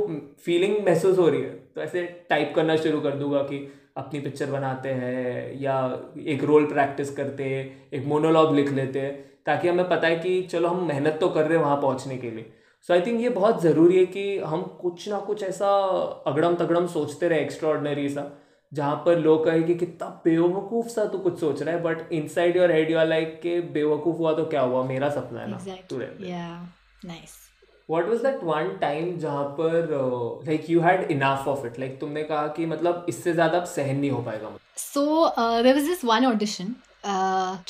फीलिंग 0.46 0.76
महसूस 0.86 1.18
हो 1.18 1.28
रही 1.28 1.42
है। 1.42 1.50
तो 1.76 1.82
ऐसे 1.82 2.04
टाइप 2.30 2.54
करना 2.56 2.76
शुरू 2.76 3.00
कर 3.02 3.16
दूँगा 3.16 3.42
कि 3.42 3.68
अपनी 3.98 4.20
पिक्चर 4.20 4.52
बनाते 4.52 4.90
हैं, 4.90 5.60
या 5.62 6.00
एक 6.28 6.44
रोल 6.44 6.66
प्रैक्टिस 6.66 7.16
करते 7.16 7.44
हैं, 7.44 7.90
एक 7.94 8.06
मोनोलॉग 8.06 8.56
लिख 8.56 8.72
लेते 8.72 9.00
हैं, 9.00 9.14
ताकि 9.46 9.68
हमें 9.68 9.90
पता 9.90 10.08
है 10.08 10.16
कि 10.16 10.42
चलो, 10.42 10.68
हम 10.68 10.88
मेहनत 10.88 11.18
तो 11.22 11.30
कर 11.30 11.46
रहे 11.46 11.58
हैं 11.58 11.64
वहाँ 11.64 11.78
पहुँचने 11.82 12.18
के 12.18 12.32
लिए। 12.32 12.52
सो 12.90 12.94
आई 12.94 13.02
थिंक 13.02 13.22
ये 13.22 13.30
बहुत 13.30 13.62
ज़रूरी 13.62 13.98
है 13.98 14.06
कि 14.06 14.38
हम 14.40 14.62
कुछ 14.82 15.08
ना 15.10 15.20
कुछ 15.20 15.44
ऐसा 15.44 15.68
अगड़म 16.28 16.56
तगड़म 16.56 16.88
सोचते 16.88 17.28
रहे 17.28 17.40
एक्स्ट्रॉर्डनरी 17.40 18.08
सा। 18.10 18.22
जहाँ 18.72 18.96
पर 19.06 19.18
लोग 19.20 19.46
कहे 19.46 19.64
कि 19.64 19.76
कितना 19.76 20.08
बेवकूफ़ 20.26 20.88
सा 20.88 21.06
तो 21.06 21.18
कुछ 21.20 21.40
सोच 21.40 21.62
रहा 21.62 21.76
है 21.76 21.82
but 21.84 22.12
inside 22.28 22.58
your 22.58 22.72
head 22.72 22.92
you 22.92 22.98
are 22.98 23.08
like 23.08 23.40
के 23.44 23.60
बेवकूफ़ 23.74 24.18
हुआ 24.18 24.34
तो 24.34 24.46
क्या 24.46 24.62
हुआ? 24.62 24.84
मेरा 24.84 25.10
सपना 25.10 25.42
है 25.42 25.50
ना 25.52 25.58
तू 25.90 25.98
nice 27.08 27.36
what 27.90 28.08
was 28.10 28.24
that 28.24 28.44
one 28.44 28.78
time 28.82 29.18
जहाँ 29.20 29.44
पर 29.60 29.90
like 30.48 30.70
you 30.70 30.82
had 30.82 31.12
enough 31.12 31.48
of 31.48 31.66
it 31.68 31.80
like 31.80 32.00
तुमने 32.00 32.24
कहा 32.24 32.48
कि 32.48 32.66
मतलब 32.66 33.06
इससे 33.10 33.34
ज़्यादा 33.34 33.58
अब 33.58 33.66
सहन 33.66 34.00
नहीं 34.00 34.12
हो 34.12 34.22
पाएगा 34.24 34.56
so 34.78 35.04
there 35.38 35.74
was 35.76 35.88
this 35.88 36.06
one 36.06 36.26
audition 36.26 36.76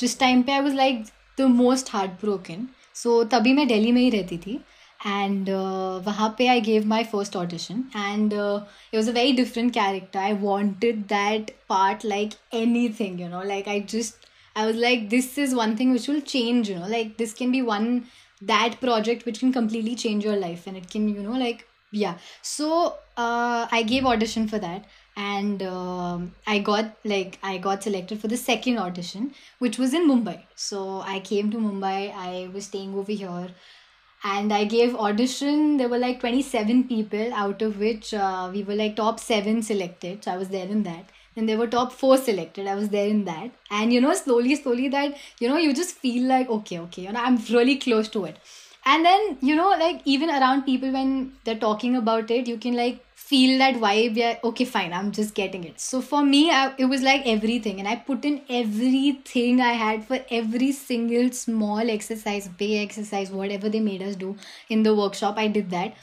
जिस 0.00 0.18
टाइम 0.20 0.42
पे 0.42 0.52
I 0.52 0.60
was 0.60 0.74
like 0.74 1.04
the 1.38 1.42
most 1.56 1.90
heart 1.92 2.10
broken 2.20 2.68
so 2.94 3.22
तभी 3.24 3.52
मैं 3.52 3.66
दिल्ली 3.68 3.92
में 3.92 4.00
ही 4.00 4.10
रहती 4.10 4.38
थी। 4.38 4.60
and 5.04 5.48
uh, 5.48 6.00
Vahape 6.04 6.48
I 6.48 6.60
gave 6.60 6.86
my 6.86 7.02
first 7.04 7.34
audition 7.34 7.90
and 7.94 8.32
uh, 8.32 8.64
it 8.92 8.96
was 8.96 9.08
a 9.08 9.12
very 9.12 9.32
different 9.32 9.72
character. 9.74 10.18
I 10.18 10.32
wanted 10.32 11.08
that 11.08 11.50
part 11.68 12.04
like 12.04 12.34
anything, 12.52 13.18
you 13.18 13.28
know, 13.28 13.42
like 13.42 13.66
I 13.66 13.80
just 13.80 14.16
I 14.54 14.66
was 14.66 14.76
like 14.76 15.10
this 15.10 15.38
is 15.38 15.54
one 15.54 15.76
thing 15.76 15.92
which 15.92 16.08
will 16.08 16.20
change, 16.20 16.68
you 16.68 16.76
know, 16.76 16.86
like 16.86 17.16
this 17.16 17.32
can 17.32 17.50
be 17.50 17.62
one 17.62 18.06
that 18.42 18.80
project 18.80 19.24
which 19.24 19.38
can 19.40 19.52
completely 19.52 19.94
change 19.94 20.24
your 20.24 20.36
life 20.36 20.66
and 20.66 20.76
it 20.76 20.90
can 20.90 21.08
you 21.08 21.22
know 21.22 21.38
like 21.38 21.66
yeah. 21.90 22.16
So 22.40 22.94
uh, 23.16 23.66
I 23.70 23.82
gave 23.82 24.06
audition 24.06 24.48
for 24.48 24.58
that 24.58 24.86
and 25.16 25.62
um, 25.62 26.34
I 26.46 26.58
got 26.58 26.96
like 27.04 27.38
I 27.42 27.58
got 27.58 27.82
selected 27.82 28.20
for 28.20 28.28
the 28.28 28.36
second 28.36 28.78
audition 28.78 29.34
which 29.58 29.78
was 29.78 29.92
in 29.94 30.08
Mumbai. 30.08 30.42
So 30.54 31.02
I 31.02 31.20
came 31.20 31.50
to 31.50 31.58
Mumbai. 31.58 32.14
I 32.14 32.48
was 32.52 32.66
staying 32.66 32.94
over 32.94 33.12
here 33.12 33.48
and 34.24 34.52
I 34.52 34.64
gave 34.64 34.94
audition. 34.94 35.76
There 35.76 35.88
were 35.88 35.98
like 35.98 36.20
27 36.20 36.84
people, 36.84 37.32
out 37.34 37.62
of 37.62 37.78
which 37.78 38.14
uh, 38.14 38.50
we 38.52 38.62
were 38.62 38.74
like 38.74 38.96
top 38.96 39.18
seven 39.18 39.62
selected. 39.62 40.24
So 40.24 40.32
I 40.32 40.36
was 40.36 40.48
there 40.48 40.66
in 40.66 40.82
that. 40.84 41.06
Then 41.34 41.46
there 41.46 41.58
were 41.58 41.66
top 41.66 41.92
four 41.92 42.16
selected. 42.18 42.66
I 42.66 42.74
was 42.74 42.90
there 42.90 43.08
in 43.08 43.24
that. 43.24 43.50
And 43.70 43.92
you 43.92 44.00
know, 44.00 44.14
slowly, 44.14 44.54
slowly, 44.54 44.88
that 44.88 45.16
you 45.40 45.48
know, 45.48 45.56
you 45.56 45.74
just 45.74 45.96
feel 45.96 46.28
like 46.28 46.48
okay, 46.48 46.78
okay, 46.80 47.02
you 47.02 47.12
know, 47.12 47.20
I'm 47.20 47.38
really 47.50 47.76
close 47.76 48.08
to 48.10 48.24
it. 48.26 48.36
And 48.84 49.04
then 49.04 49.38
you 49.40 49.56
know, 49.56 49.70
like 49.70 50.02
even 50.04 50.30
around 50.30 50.62
people 50.62 50.92
when 50.92 51.32
they're 51.44 51.64
talking 51.66 51.96
about 51.96 52.30
it, 52.30 52.46
you 52.46 52.58
can 52.58 52.74
like 52.76 53.04
feel 53.32 53.58
that 53.58 53.76
vibe 53.82 54.16
yeah 54.20 54.38
okay 54.44 54.64
fine 54.64 54.92
i'm 54.92 55.10
just 55.12 55.34
getting 55.34 55.64
it. 55.64 55.80
So 55.80 56.00
for 56.02 56.22
me 56.24 56.50
I, 56.50 56.74
it 56.78 56.86
was 56.86 57.02
like 57.02 57.22
everything 57.26 57.78
and 57.80 57.88
i 57.88 57.96
put 57.96 58.24
in 58.24 58.42
everything 58.48 59.60
i 59.60 59.72
had 59.72 60.04
for 60.04 60.18
every 60.30 60.72
single 60.72 61.30
small 61.32 61.90
exercise 61.96 62.48
big 62.48 62.74
exercise 62.86 63.30
whatever 63.30 63.68
they 63.68 63.80
made 63.80 64.02
us 64.02 64.16
do 64.16 64.36
in 64.68 64.82
the 64.82 64.94
workshop 64.94 65.36
i 65.38 65.48
did 65.48 65.70
that. 65.70 65.94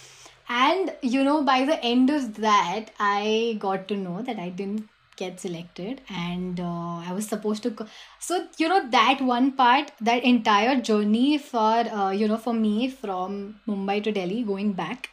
And 0.49 0.95
you 1.03 1.23
know 1.23 1.43
by 1.43 1.65
the 1.65 1.83
end 1.83 2.09
of 2.09 2.35
that 2.37 2.91
i 2.99 3.57
got 3.59 3.87
to 3.89 3.95
know 3.95 4.21
that 4.23 4.39
i 4.39 4.49
didn't 4.49 4.87
get 5.15 5.39
selected 5.39 6.01
and 6.09 6.59
uh, 6.59 6.97
i 7.09 7.11
was 7.13 7.27
supposed 7.27 7.61
to 7.63 7.69
go- 7.71 7.87
so 8.19 8.47
you 8.57 8.67
know 8.69 8.89
that 8.89 9.21
one 9.21 9.51
part 9.51 9.91
that 10.01 10.23
entire 10.23 10.79
journey 10.81 11.37
for 11.37 11.75
uh, 11.99 12.09
you 12.11 12.27
know 12.27 12.37
for 12.37 12.53
me 12.53 12.89
from 12.89 13.59
mumbai 13.67 14.01
to 14.03 14.11
delhi 14.11 14.41
going 14.43 14.73
back 14.73 15.09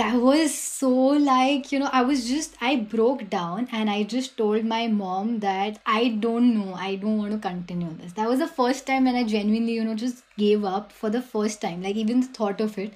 that 0.00 0.18
was 0.26 0.52
so 0.56 0.90
like 1.30 1.70
you 1.72 1.78
know 1.80 1.88
i 1.98 2.00
was 2.10 2.20
just 2.26 2.54
i 2.66 2.74
broke 2.92 3.24
down 3.32 3.66
and 3.78 3.90
i 3.94 4.02
just 4.12 4.36
told 4.38 4.68
my 4.72 4.86
mom 5.00 5.32
that 5.40 5.80
i 5.94 6.08
don't 6.26 6.54
know 6.58 6.74
i 6.74 6.94
don't 6.96 7.18
want 7.18 7.32
to 7.32 7.38
continue 7.46 7.90
this. 7.98 8.14
That 8.14 8.28
was 8.28 8.38
the 8.38 8.48
first 8.60 8.86
time 8.86 9.04
when 9.04 9.18
i 9.22 9.24
genuinely 9.24 9.74
you 9.74 9.84
know 9.84 9.96
just 10.04 10.22
gave 10.38 10.64
up 10.64 10.90
for 11.00 11.10
the 11.10 11.20
first 11.20 11.60
time 11.60 11.82
like 11.82 11.96
even 11.96 12.20
the 12.20 12.32
thought 12.38 12.62
of 12.62 12.78
it 12.78 12.94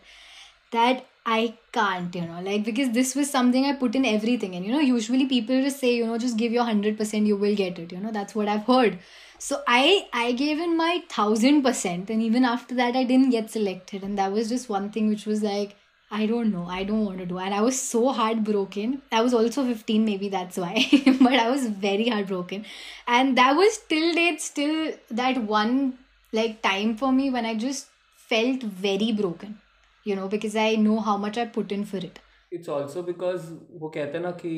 that 0.70 1.04
i 1.26 1.42
can't 1.72 2.14
you 2.14 2.24
know 2.30 2.40
like 2.48 2.64
because 2.70 2.90
this 2.96 3.14
was 3.14 3.30
something 3.30 3.66
i 3.66 3.74
put 3.74 3.94
in 3.94 4.06
everything. 4.06 4.54
And 4.54 4.64
you 4.64 4.72
know 4.72 4.80
usually 4.80 5.26
people 5.26 5.62
just 5.68 5.80
say 5.80 5.94
you 5.94 6.06
know 6.06 6.16
just 6.16 6.38
give 6.38 6.52
your 6.52 6.64
100% 6.64 7.26
you 7.26 7.36
will 7.36 7.54
get 7.54 7.78
it 7.78 7.92
you 7.92 8.00
know 8.00 8.12
that's 8.12 8.34
what 8.34 8.48
i've 8.48 8.66
heard. 8.72 8.98
So 9.38 9.62
i 9.68 10.08
i 10.24 10.32
gave 10.32 10.58
in 10.58 10.76
my 10.78 10.92
1000% 11.06 12.08
and 12.08 12.22
even 12.22 12.44
after 12.56 12.74
that 12.82 12.96
i 12.96 13.04
didn't 13.04 13.30
get 13.38 13.50
selected. 13.50 14.02
And 14.02 14.16
that 14.18 14.32
was 14.32 14.48
just 14.48 14.70
one 14.70 14.90
thing 14.90 15.08
which 15.08 15.26
was 15.26 15.42
like 15.42 15.76
I 16.11 16.25
don't 16.25 16.51
know. 16.51 16.65
I 16.67 16.83
don't 16.83 17.05
want 17.05 17.19
to 17.19 17.25
do. 17.25 17.37
And 17.37 17.53
I 17.53 17.61
was 17.61 17.79
so 17.79 18.09
heartbroken. 18.09 19.01
I 19.11 19.21
was 19.21 19.33
also 19.33 19.63
15, 19.65 20.05
maybe 20.05 20.29
that's 20.29 20.57
why. 20.57 20.85
but 21.21 21.33
I 21.33 21.49
was 21.49 21.67
very 21.67 22.09
heartbroken. 22.09 22.65
And 23.07 23.37
that 23.37 23.55
was 23.55 23.77
till 23.89 24.15
date 24.15 24.41
still 24.41 24.93
that 25.11 25.37
one 25.43 25.99
like 26.33 26.61
time 26.63 26.95
for 26.97 27.11
me 27.11 27.29
when 27.29 27.45
I 27.45 27.53
just 27.55 27.87
felt 28.15 28.63
very 28.63 29.11
broken. 29.11 29.59
You 30.05 30.15
know, 30.15 30.27
because 30.27 30.55
I 30.55 30.75
know 30.75 30.99
how 30.99 31.17
much 31.17 31.37
I 31.37 31.45
put 31.45 31.71
in 31.71 31.85
for 31.85 31.97
it. 31.97 32.19
It's 32.53 32.69
also 32.69 33.01
because 33.03 33.41
वो 33.81 33.87
कहते 33.95 34.17
हैं 34.17 34.23
ना 34.23 34.29
कि 34.43 34.51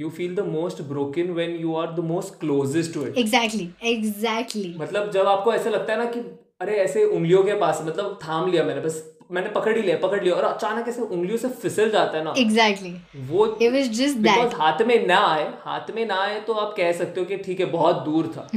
you 0.00 0.08
feel 0.10 0.34
the 0.34 0.40
most 0.48 0.80
broken 0.92 1.30
when 1.38 1.50
you 1.60 1.74
are 1.76 1.90
the 1.94 2.04
most 2.10 2.38
closest 2.40 2.94
to 2.94 3.04
it 3.06 3.18
Exactly. 3.22 3.66
Exactly. 3.90 4.70
मतलब 4.80 5.10
जब 5.16 5.26
आपको 5.32 5.52
ऐसा 5.54 5.70
लगता 5.70 5.92
है 5.92 5.98
ना 5.98 6.04
कि 6.14 6.20
अरे 6.60 6.76
ऐसे 6.84 7.04
उंगलियों 7.04 7.42
के 7.44 7.54
पास 7.64 7.82
मतलब 7.86 8.18
थाम 8.22 8.50
लिया 8.50 8.64
मैंने 8.64 8.80
बस 8.80 9.02
मैंने 9.31 9.49
पकड़ 9.51 9.75
ही 9.75 9.81
लिया 9.81 9.97
पकड़ 10.01 10.21
लिया। 10.23 10.35
और 10.35 10.43
अचानक 10.43 10.87
ऐसे 10.89 11.01
उंगलियों 11.01 11.37
से 11.37 11.49
फिसल 11.61 11.89
जाता 11.91 12.17
है 12.17 12.23
ना। 12.23 12.33
एग्जैक्टली 12.37 12.93
वो 13.29 13.45
इट 13.47 13.71
वाज 13.73 13.89
जस्ट 13.97 14.17
दैट 14.27 14.53
हाथ 14.59 14.81
में 14.87 15.07
ना 15.07 15.19
आए 15.27 15.47
हाथ 15.63 15.91
में 15.95 16.05
ना 16.07 16.21
आए 16.23 16.39
तो 16.41 16.53
आप 16.55 16.73
कह 16.77 16.91
सकते 16.99 17.19
हो 17.19 17.25
कि 17.25 17.37
ठीक 17.37 17.59
है 17.59 17.65
बहुत 17.71 18.03
दूर 18.05 18.27
था। 18.37 18.47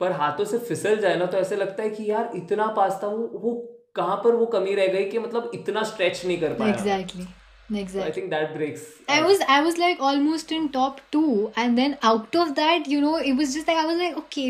पर 0.00 0.12
हाथों 0.20 0.44
से 0.44 0.58
फिसल 0.68 0.96
जाए 1.00 1.16
ना 1.16 1.26
तो 1.26 1.38
ऐसे 1.38 1.56
लगता 1.56 1.82
है 1.82 1.90
कि 1.90 2.10
यार 2.10 2.30
इतना 2.36 2.66
पास 2.76 3.00
था 3.02 3.08
वो 3.08 3.40
वो 3.42 3.54
कहाँ 3.96 4.16
पर 4.24 4.34
वो 4.36 4.46
कमी 4.46 4.74
रह 4.74 4.86
गई 4.86 5.04
कि 5.10 5.18
मतलब 5.18 5.50
इतना 5.54 5.82
स्ट्रेच 5.84 6.24
नहीं 6.26 6.38
कर 6.40 6.52
पाया। 6.54 6.74
Exactly 6.74 7.22
I 7.22 7.80
exactly 7.80 8.20
think 8.20 8.30
that 8.30 8.52
breaks 8.52 8.86
I 9.10 9.20
was 9.22 9.40
I 9.54 9.60
was 9.66 9.78
like 9.78 10.02
almost 10.08 10.52
in 10.56 10.68
top 10.74 11.00
two, 11.14 11.32
and 11.60 11.80
then 11.80 11.96
out 12.10 12.36
of 12.40 12.52
that, 12.58 12.90
you 12.92 13.00
know, 13.04 13.14
it 13.30 13.40
was 13.40 13.54
just 13.54 13.70
like 13.70 13.80
I 13.82 13.86
was 13.90 14.00
like, 14.02 14.18
okay, 14.20 14.48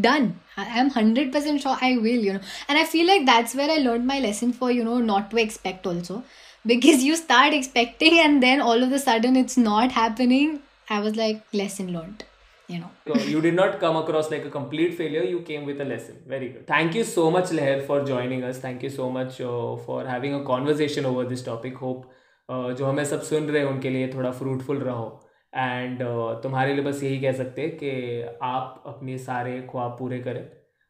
done. 0.00 0.40
I, 0.56 0.80
I'm 0.80 0.90
hundred 0.90 1.32
percent 1.32 1.60
sure 1.60 1.76
I 1.80 1.96
will, 1.96 2.24
you 2.28 2.34
know. 2.34 2.40
And 2.68 2.78
I 2.78 2.84
feel 2.84 3.06
like 3.06 3.26
that's 3.26 3.54
where 3.54 3.70
I 3.70 3.78
learned 3.78 4.06
my 4.06 4.18
lesson 4.20 4.52
for 4.52 4.70
you 4.70 4.84
know 4.84 4.98
not 4.98 5.30
to 5.30 5.38
expect 5.42 5.86
also, 5.86 6.22
because 6.64 7.02
you 7.02 7.16
start 7.16 7.54
expecting 7.54 8.18
and 8.20 8.42
then 8.42 8.60
all 8.60 8.82
of 8.82 8.92
a 8.92 8.98
sudden 8.98 9.36
it's 9.36 9.56
not 9.56 9.92
happening. 9.92 10.60
I 10.88 11.00
was 11.00 11.16
like 11.16 11.42
lesson 11.52 11.92
learned, 11.92 12.22
you 12.68 12.78
know. 12.80 12.90
So 13.06 13.18
you 13.32 13.40
did 13.40 13.54
not 13.54 13.80
come 13.80 13.96
across 13.96 14.30
like 14.30 14.44
a 14.44 14.50
complete 14.50 14.94
failure. 14.94 15.22
You 15.22 15.40
came 15.40 15.64
with 15.64 15.80
a 15.80 15.84
lesson. 15.84 16.22
Very 16.26 16.48
good. 16.50 16.66
Thank 16.66 16.94
you 16.94 17.04
so 17.04 17.30
much, 17.30 17.50
Leher, 17.50 17.86
for 17.86 18.04
joining 18.04 18.44
us. 18.44 18.58
Thank 18.58 18.82
you 18.82 18.90
so 18.90 19.10
much 19.10 19.40
uh, 19.40 19.76
for 19.88 20.04
having 20.04 20.34
a 20.34 20.44
conversation 20.44 21.04
over 21.04 21.24
this 21.24 21.42
topic. 21.42 21.76
Hope 21.76 22.06
uh, 22.48 22.72
जो 22.74 22.86
हमें 22.86 23.04
सब 23.04 23.22
सुन 23.22 23.48
रहे 23.48 23.62
हैं 23.62 23.68
उनके 23.72 23.90
लिए 23.90 24.08
थोड़ा 24.14 24.30
fruitful 24.38 24.78
रहो 24.90 25.08
and 25.55 26.01
तुम्हारे 26.43 26.73
लिए 26.73 26.83
बस 26.83 27.03
यही 27.03 27.19
कह 27.19 27.31
सकते 27.33 27.61
हैं 27.61 27.77
कि 27.77 28.37
आप 28.43 28.83
अपने 28.87 29.17
सारे 29.19 29.59
ख्वाब 29.71 29.95
पूरे 29.99 30.19
करें। 30.19 30.45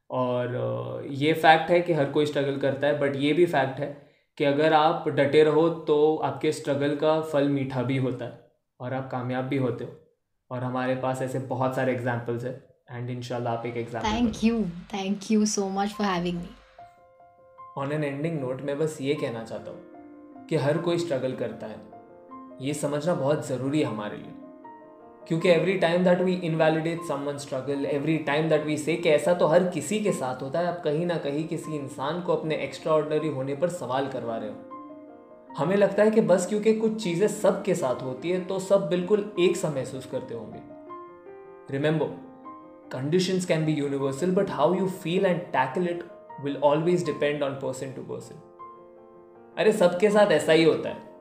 और 0.09 0.47
uh, 0.47 1.11
ये 1.13 1.33
फैक्ट 1.35 1.69
है 1.71 1.79
कि 1.81 1.93
हर 1.93 2.09
कोई 2.11 2.25
स्ट्रगल 2.25 2.57
करता 2.59 2.87
है 2.87 2.99
बट 2.99 3.15
ये 3.17 3.33
भी 3.33 3.45
फैक्ट 3.47 3.79
है 3.79 3.87
कि 4.37 4.45
अगर 4.45 4.73
आप 4.73 5.07
डटे 5.09 5.43
रहो 5.43 5.67
तो 5.87 6.15
आपके 6.25 6.51
स्ट्रगल 6.51 6.95
का 6.95 7.19
फल 7.23 7.49
मीठा 7.49 7.83
भी 7.83 7.97
होता 7.97 8.25
है 8.25 8.39
और 8.79 8.93
आप 8.93 9.09
कामयाब 9.11 9.45
भी 9.45 9.57
होते 9.57 9.83
हो। 9.83 9.91
और 10.51 10.63
हमारे 10.63 10.95
पास 10.95 11.21
ऐसे 11.21 11.39
बहुत 11.47 11.75
सारे 11.75 11.93
एग्जाम्पल्स 11.93 12.43
हैं 12.45 12.61
एंड 12.91 13.09
इंशाल्लाह 13.09 13.53
आप 13.53 13.65
एक 13.65 13.77
example 13.77 14.09
thank 14.09 14.43
you 14.43 14.61
thank 14.93 15.31
you 15.31 15.45
so 15.45 15.67
much 15.71 15.93
for 15.93 16.07
having 16.07 16.37
me 16.37 16.49
on 17.77 17.91
an 17.91 18.03
ending 18.03 18.39
note 18.41 18.61
मैं 18.61 18.77
बस 18.79 18.97
ये 19.01 19.13
कहना 19.15 19.43
चाहता 19.43 19.71
हूँ 19.71 20.45
कि 20.49 20.55
हर 20.57 20.77
कोई 20.79 20.97
स्ट्रगल 20.99 21.35
करता 21.35 21.67
है। 21.67 21.77
ये 22.61 22.73
समझना 22.75 23.13
बहुत 23.15 23.47
ज़रूरी 23.47 23.79
है 23.79 23.85
हमारे 23.85 24.17
लिए। 24.17 24.33
क्योंकि 25.27 25.49
every 25.49 25.77
time 25.79 26.03
that 26.03 26.21
we 26.21 26.33
invalidate 26.33 27.01
someone 27.07 27.37
struggle 27.37 27.85
every 27.85 28.17
time 28.17 28.49
that 28.49 28.65
we 28.65 28.77
say 28.77 28.95
कि 28.95 29.09
ऐसा 29.09 29.33
तो 29.33 29.47
हर 29.47 29.63
किसी 29.67 29.99
के 29.99 30.11
साथ 30.11 30.41
होता 30.41 30.59
है, 30.59 30.67
आप 30.67 30.81
कहीं 30.83 31.05
ना 31.05 31.17
कहीं 31.17 31.47
किसी 31.47 31.75
इंसान 31.75 32.21
को 32.21 32.35
अपने 32.35 32.55
एक्स्ट्रा 32.55 32.93
ऑर्डनरी 32.93 33.29
होने 33.29 33.55
पर 33.55 33.69
सवाल 33.69 34.07
करवा 34.07 34.37
रहे 34.37 34.49
हो। 34.49 35.53
हमें 35.57 35.75
लगता 35.77 36.03
है 36.03 36.11
कि 36.11 36.21
बस 36.23 36.45
क्योंकि 36.47 36.73
कुछ 36.73 37.01
चीज़ें 37.03 37.27
सब 37.27 37.63
के 37.63 37.75
साथ 37.75 38.03
होती 38.03 38.29
है 38.29 38.43
तो 38.45 38.59
सब 38.59 38.87
बिल्कुल 38.89 39.31
एक 39.39 39.57
सा 39.57 39.69
महसूस 39.69 40.05
करते 40.05 40.33
होंगे। 40.33 40.59
Remember 41.71 42.05
condition 42.91 43.39
can 43.47 43.65
be 43.65 43.77
universal 43.77 44.31
but 44.31 44.49
how 44.49 44.73
you 44.73 44.87
feel 44.87 45.25
and 45.25 45.39
tackle 45.53 45.87
it 45.89 46.03
will 46.43 46.57
always 46.63 47.05
depend 47.05 47.43
on 47.43 47.53
person 47.53 47.91
to 47.91 48.01
person 48.03 48.41
अरे, 49.57 49.71
सबके 49.73 50.09
साथ 50.09 50.31
ऐसा 50.31 50.51
ही 50.51 50.63
होता 50.63 50.89
है। 50.89 51.14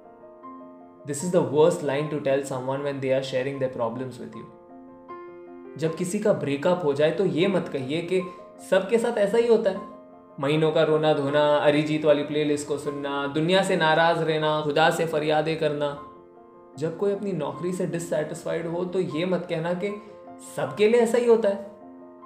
This 1.07 1.25
is 1.25 1.33
the 1.33 1.37
worst 1.37 1.85
line 1.85 2.09
to 2.09 2.19
tell 2.19 2.43
someone 2.43 2.77
when 2.77 3.01
they 3.01 3.13
are 3.13 3.23
sharing 3.23 3.59
their 3.59 3.73
problems 3.73 4.21
with 4.21 4.33
you 4.37 4.45
जब 5.79 5.97
किसी 5.97 6.19
का 6.19 6.33
ब्रेकअप 6.33 6.81
हो 6.85 6.93
जाए 6.93 7.11
तो 7.11 7.27
ये 7.27 7.49
मत 7.49 7.69
कहिए 7.69 8.01
कि 8.03 8.21
सबके 8.71 8.99
साथ 8.99 9.19
ऐसा 9.19 9.39
ही 9.39 9.47
होता 9.47 9.71
है। 9.71 9.81
महीनों 10.41 10.73
का 10.73 10.83
रोना 10.83 11.13
धोना, 11.15 11.45
अरिजीत 11.57 12.05
वाली 12.05 12.23
प्लेलिस्ट 12.23 12.69
को 12.69 12.79
सुनना, 12.79 13.27
दुनिया 13.27 13.63
से 13.63 13.77
नाराज़ 13.77 14.19
रहना, 14.19 14.61
खुदा 14.61 14.91
से 14.91 15.07
फरियादें 15.07 15.59
करना। 15.59 15.91
जब 16.79 16.97
कोई 16.99 17.13
अपनी 17.13 17.33
नौकरी 17.33 17.73
से 17.73 17.87
डिससेटिस्फाइड 17.87 18.67
हो 18.67 18.85
तो 18.85 19.01
ये 19.01 19.27
मत 19.27 19.47
कहना 19.49 19.75
कि 19.75 19.91
सबके 20.57 20.89
लिए 20.89 21.01
ऐसा 21.01 21.19
ही 21.19 21.27
होता 21.27 21.49
है। 21.49 21.71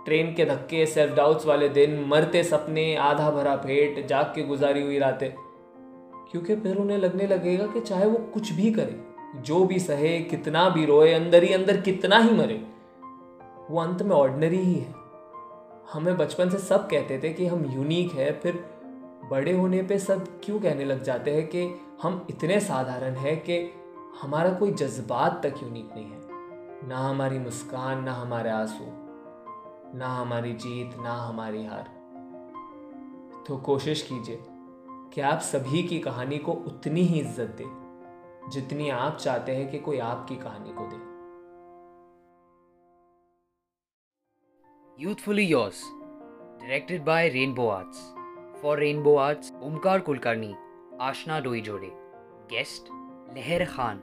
ट्रेन 0.04 0.34
के 0.34 0.44
धक्के 0.44 0.86
सेल्फ 0.86 1.14
डाउट्स 1.14 1.46
वाले 1.46 1.68
दिन, 1.68 2.04
मरते 2.08 2.44
सपने, 2.44 2.94
आधा 2.96 3.30
भरा 3.30 3.56
पेट, 3.56 4.06
जाग 4.06 4.32
के 4.34 4.42
गुजारी 4.42 4.82
हुई 4.82 4.98
रातें। 4.98 5.47
क्योंकि 6.30 6.56
फिर 6.56 6.76
उन्हें 6.76 6.98
लगने 6.98 7.26
लगेगा 7.26 7.66
कि 7.66 7.80
चाहे 7.80 8.06
वो 8.06 8.18
कुछ 8.18 8.52
भी 8.52 8.72
करे, 8.72 9.08
जो 9.36 9.64
भी 9.64 9.78
सहे, 9.78 10.20
कितना 10.20 10.68
भी 10.68 10.86
रोए, 10.86 11.12
अंदर 11.12 11.42
ही 11.42 11.52
अंदर 11.52 11.80
कितना 11.80 12.18
ही 12.18 12.30
मरे, 12.30 12.66
वो 13.70 13.80
अंत 13.80 14.02
में 14.02 14.16
ऑर्डनरी 14.16 14.58
ही 14.58 14.74
है। 14.74 14.94
हमें 15.92 16.16
बचपन 16.16 16.50
से 16.50 16.58
सब 16.58 16.90
कहते 16.90 17.20
थे 17.22 17.32
कि 17.32 17.46
हम 17.46 17.64
यूनिक 17.64 18.12
है, 18.12 18.40
फिर 18.40 18.64
बड़े 19.30 19.52
होने 19.52 19.82
पे 19.82 19.98
सब 19.98 20.40
क्यों 20.44 20.60
कहने 20.60 20.84
लग 20.84 21.02
जाते 21.02 21.30
हैं 21.30 21.46
कि 21.46 21.80
हम 22.02 22.26
इतने 22.30 22.60
साधारण 22.60 23.14
हैं 23.14 23.40
कि 23.40 23.72
हमारा 24.22 24.52
कोई 24.52 24.72
जज्बात 24.72 25.46
तक 25.46 25.54
यूनिक 25.62 25.90
नहीं 25.94 26.06
है। 26.06 26.18
ना 26.88 26.98
हमारी 26.98 27.38
मुस्कान, 27.38 28.02
ना 28.04 28.12
हमारे 28.12 28.50
आँसू, 28.50 28.84
ना 29.98 30.06
हमारी 30.06 30.52
जीत, 30.52 30.90
ना 31.02 31.12
हमारी 31.12 31.64
हार। 31.64 31.90
तो 33.48 33.56
कोशिश 33.56 34.02
कीजिए। 34.02 34.40
कि 35.14 35.20
आप 35.20 35.40
सभी 35.40 35.82
की 35.82 35.98
कहानी 35.98 36.38
को 36.38 36.52
उतनी 36.52 37.02
ही 37.02 37.20
इज़्ज़त 37.20 37.54
दें, 37.58 38.50
जितनी 38.52 38.88
आप 38.90 39.16
चाहते 39.16 39.54
हैं 39.56 39.70
कि 39.70 39.78
कोई 39.78 39.98
आपकी 39.98 40.36
कहानी 40.36 40.72
को 40.72 40.86
दे। 40.86 41.06
Youthfully 44.98 45.42
yours 45.42 45.82
directed 46.60 47.04
by 47.04 47.28
Rainbow 47.28 47.68
Arts 47.68 47.98
for 48.62 48.78
Rainbow 48.78 49.14
Arts 49.16 49.52
Omkar 49.62 50.00
Kulkarni 50.00 50.54
Aashna 51.00 51.38
डोई 51.40 51.60
जोड़े 51.60 51.90
guest 52.52 52.88
Lehar 53.36 53.64
Khan 53.74 54.02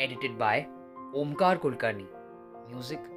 edited 0.00 0.38
by 0.38 0.66
Omkar 1.20 1.56
Kulkarni 1.56 2.06
music 2.70 3.08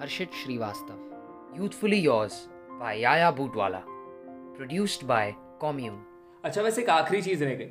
Harshit 0.00 0.34
Srivastava 0.42 1.56
youthfully 1.58 2.00
yours 2.00 2.44
by 2.80 3.00
Yaya 3.00 3.30
Bootwala 3.30 3.82
produced 3.86 5.06
by 5.06 5.34
Commune 5.60 5.98
अच्छा 6.44 6.62
वैसे 6.62 6.82
एक 6.82 6.90
आखिरी 6.90 7.22
चीज़ 7.22 7.44
रह 7.44 7.54
गई। 7.54 7.70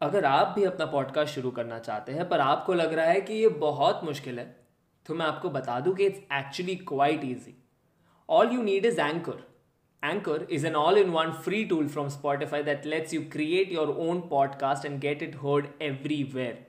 अगर 0.00 0.24
आप 0.24 0.52
भी 0.56 0.64
अपना 0.64 0.86
पॉडकास्ट 0.86 1.34
शुरू 1.34 1.50
करना 1.50 1.78
चाहते 1.78 2.12
हैं, 2.12 2.28
पर 2.28 2.40
आपको 2.40 2.74
लग 2.74 2.92
रहा 2.92 3.06
है 3.06 3.20
कि 3.20 3.34
ये 3.34 3.48
बहुत 3.48 4.04
मुश्किल 4.04 4.38
है 4.38 4.56
तो 5.06 5.14
मैं 5.14 5.26
आपको 5.26 5.50
बता 5.50 5.80
दूँ 5.80 5.94
कि 5.94 6.06
it's 6.06 6.18
actually 6.32 6.74
quite 6.76 7.24
easy 7.24 7.54
all 8.28 8.52
you 8.52 8.62
need 8.62 8.84
is 8.84 9.00
Anchor 9.00 9.42
Anchor 10.04 10.46
is 10.50 10.66
an 10.66 10.74
all 10.74 10.98
in 10.98 11.10
one 11.10 11.32
free 11.44 11.64
tool 11.64 11.88
from 11.88 12.08
Spotify 12.08 12.62
that 12.62 12.86
lets 12.86 13.14
you 13.14 13.20
create 13.32 13.72
your 13.72 13.88
own 13.88 14.20
podcast 14.20 14.86
and 14.86 15.00
get 15.00 15.22
it 15.22 15.36
heard 15.36 15.66
everywhere 15.82 16.66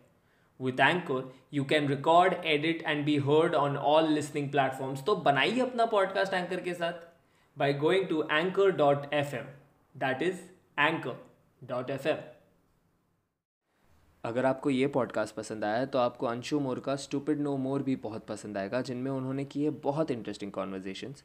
with 0.61 0.79
Anchor 0.79 1.31
you 1.53 1.63
can 1.63 1.87
record 1.87 2.33
edit 2.45 2.83
and 2.87 3.05
be 3.05 3.17
heard 3.17 3.55
on 3.55 3.77
all 3.77 4.11
listening 4.13 4.49
platforms 4.51 5.03
तो 5.05 5.15
बनाइए 5.15 5.59
अपना 5.59 5.85
podcast 5.85 6.33
Anchor 6.33 6.59
के 6.59 6.73
साथ 6.73 7.07
by 7.57 7.73
going 7.73 8.07
to 8.07 8.23
Anchor 8.31 8.71
dot 8.71 9.13
F 9.13 9.35
M 9.35 9.45
that 9.97 10.21
is 10.21 10.41
Anchor 10.79 11.27
dot 11.63 11.89
F 11.89 12.07
M 12.07 12.17
अगर 14.23 14.45
आपको 14.45 14.69
ये 14.69 14.87
podcast 14.87 15.35
पसंद 15.35 15.63
आया 15.63 15.85
तो 15.85 15.99
आपको 15.99 16.25
अंशु 16.25 16.59
मोर 16.59 16.79
का 16.79 16.95
स्टूपिड 16.95 17.39
नो 17.39 17.57
मोर 17.57 17.83
भी 17.83 17.95
बहुत 17.95 18.25
पसंद 18.25 18.57
आएगा, 18.57 18.81
जिनमें 18.81 19.11
उन्होंने 19.11 19.45
किए 19.45 19.69
बहुत 19.69 20.11
इंटरेस्टिंग 20.11 20.51
कॉन्वर्जेशंस 20.51 21.23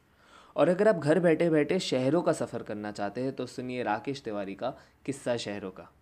और 0.55 0.69
अगर 0.69 0.87
आप 0.87 0.95
घर 0.95 1.19
बैठे 1.19 1.49
बैठे 1.49 1.79
शहरों 1.79 2.21
का 2.21 2.33
सफ़र 2.33 2.63
करना 2.63 2.91
चाहते 2.91 3.21
हैं 3.21 3.35
तो 3.35 3.45
सुनिए 3.45 3.83
राकेश 3.83 4.21
तिवारी 4.21 4.55
का 4.55 4.77
किस्सा 5.05 5.37
शहरों 5.37 5.71
का। 5.71 5.94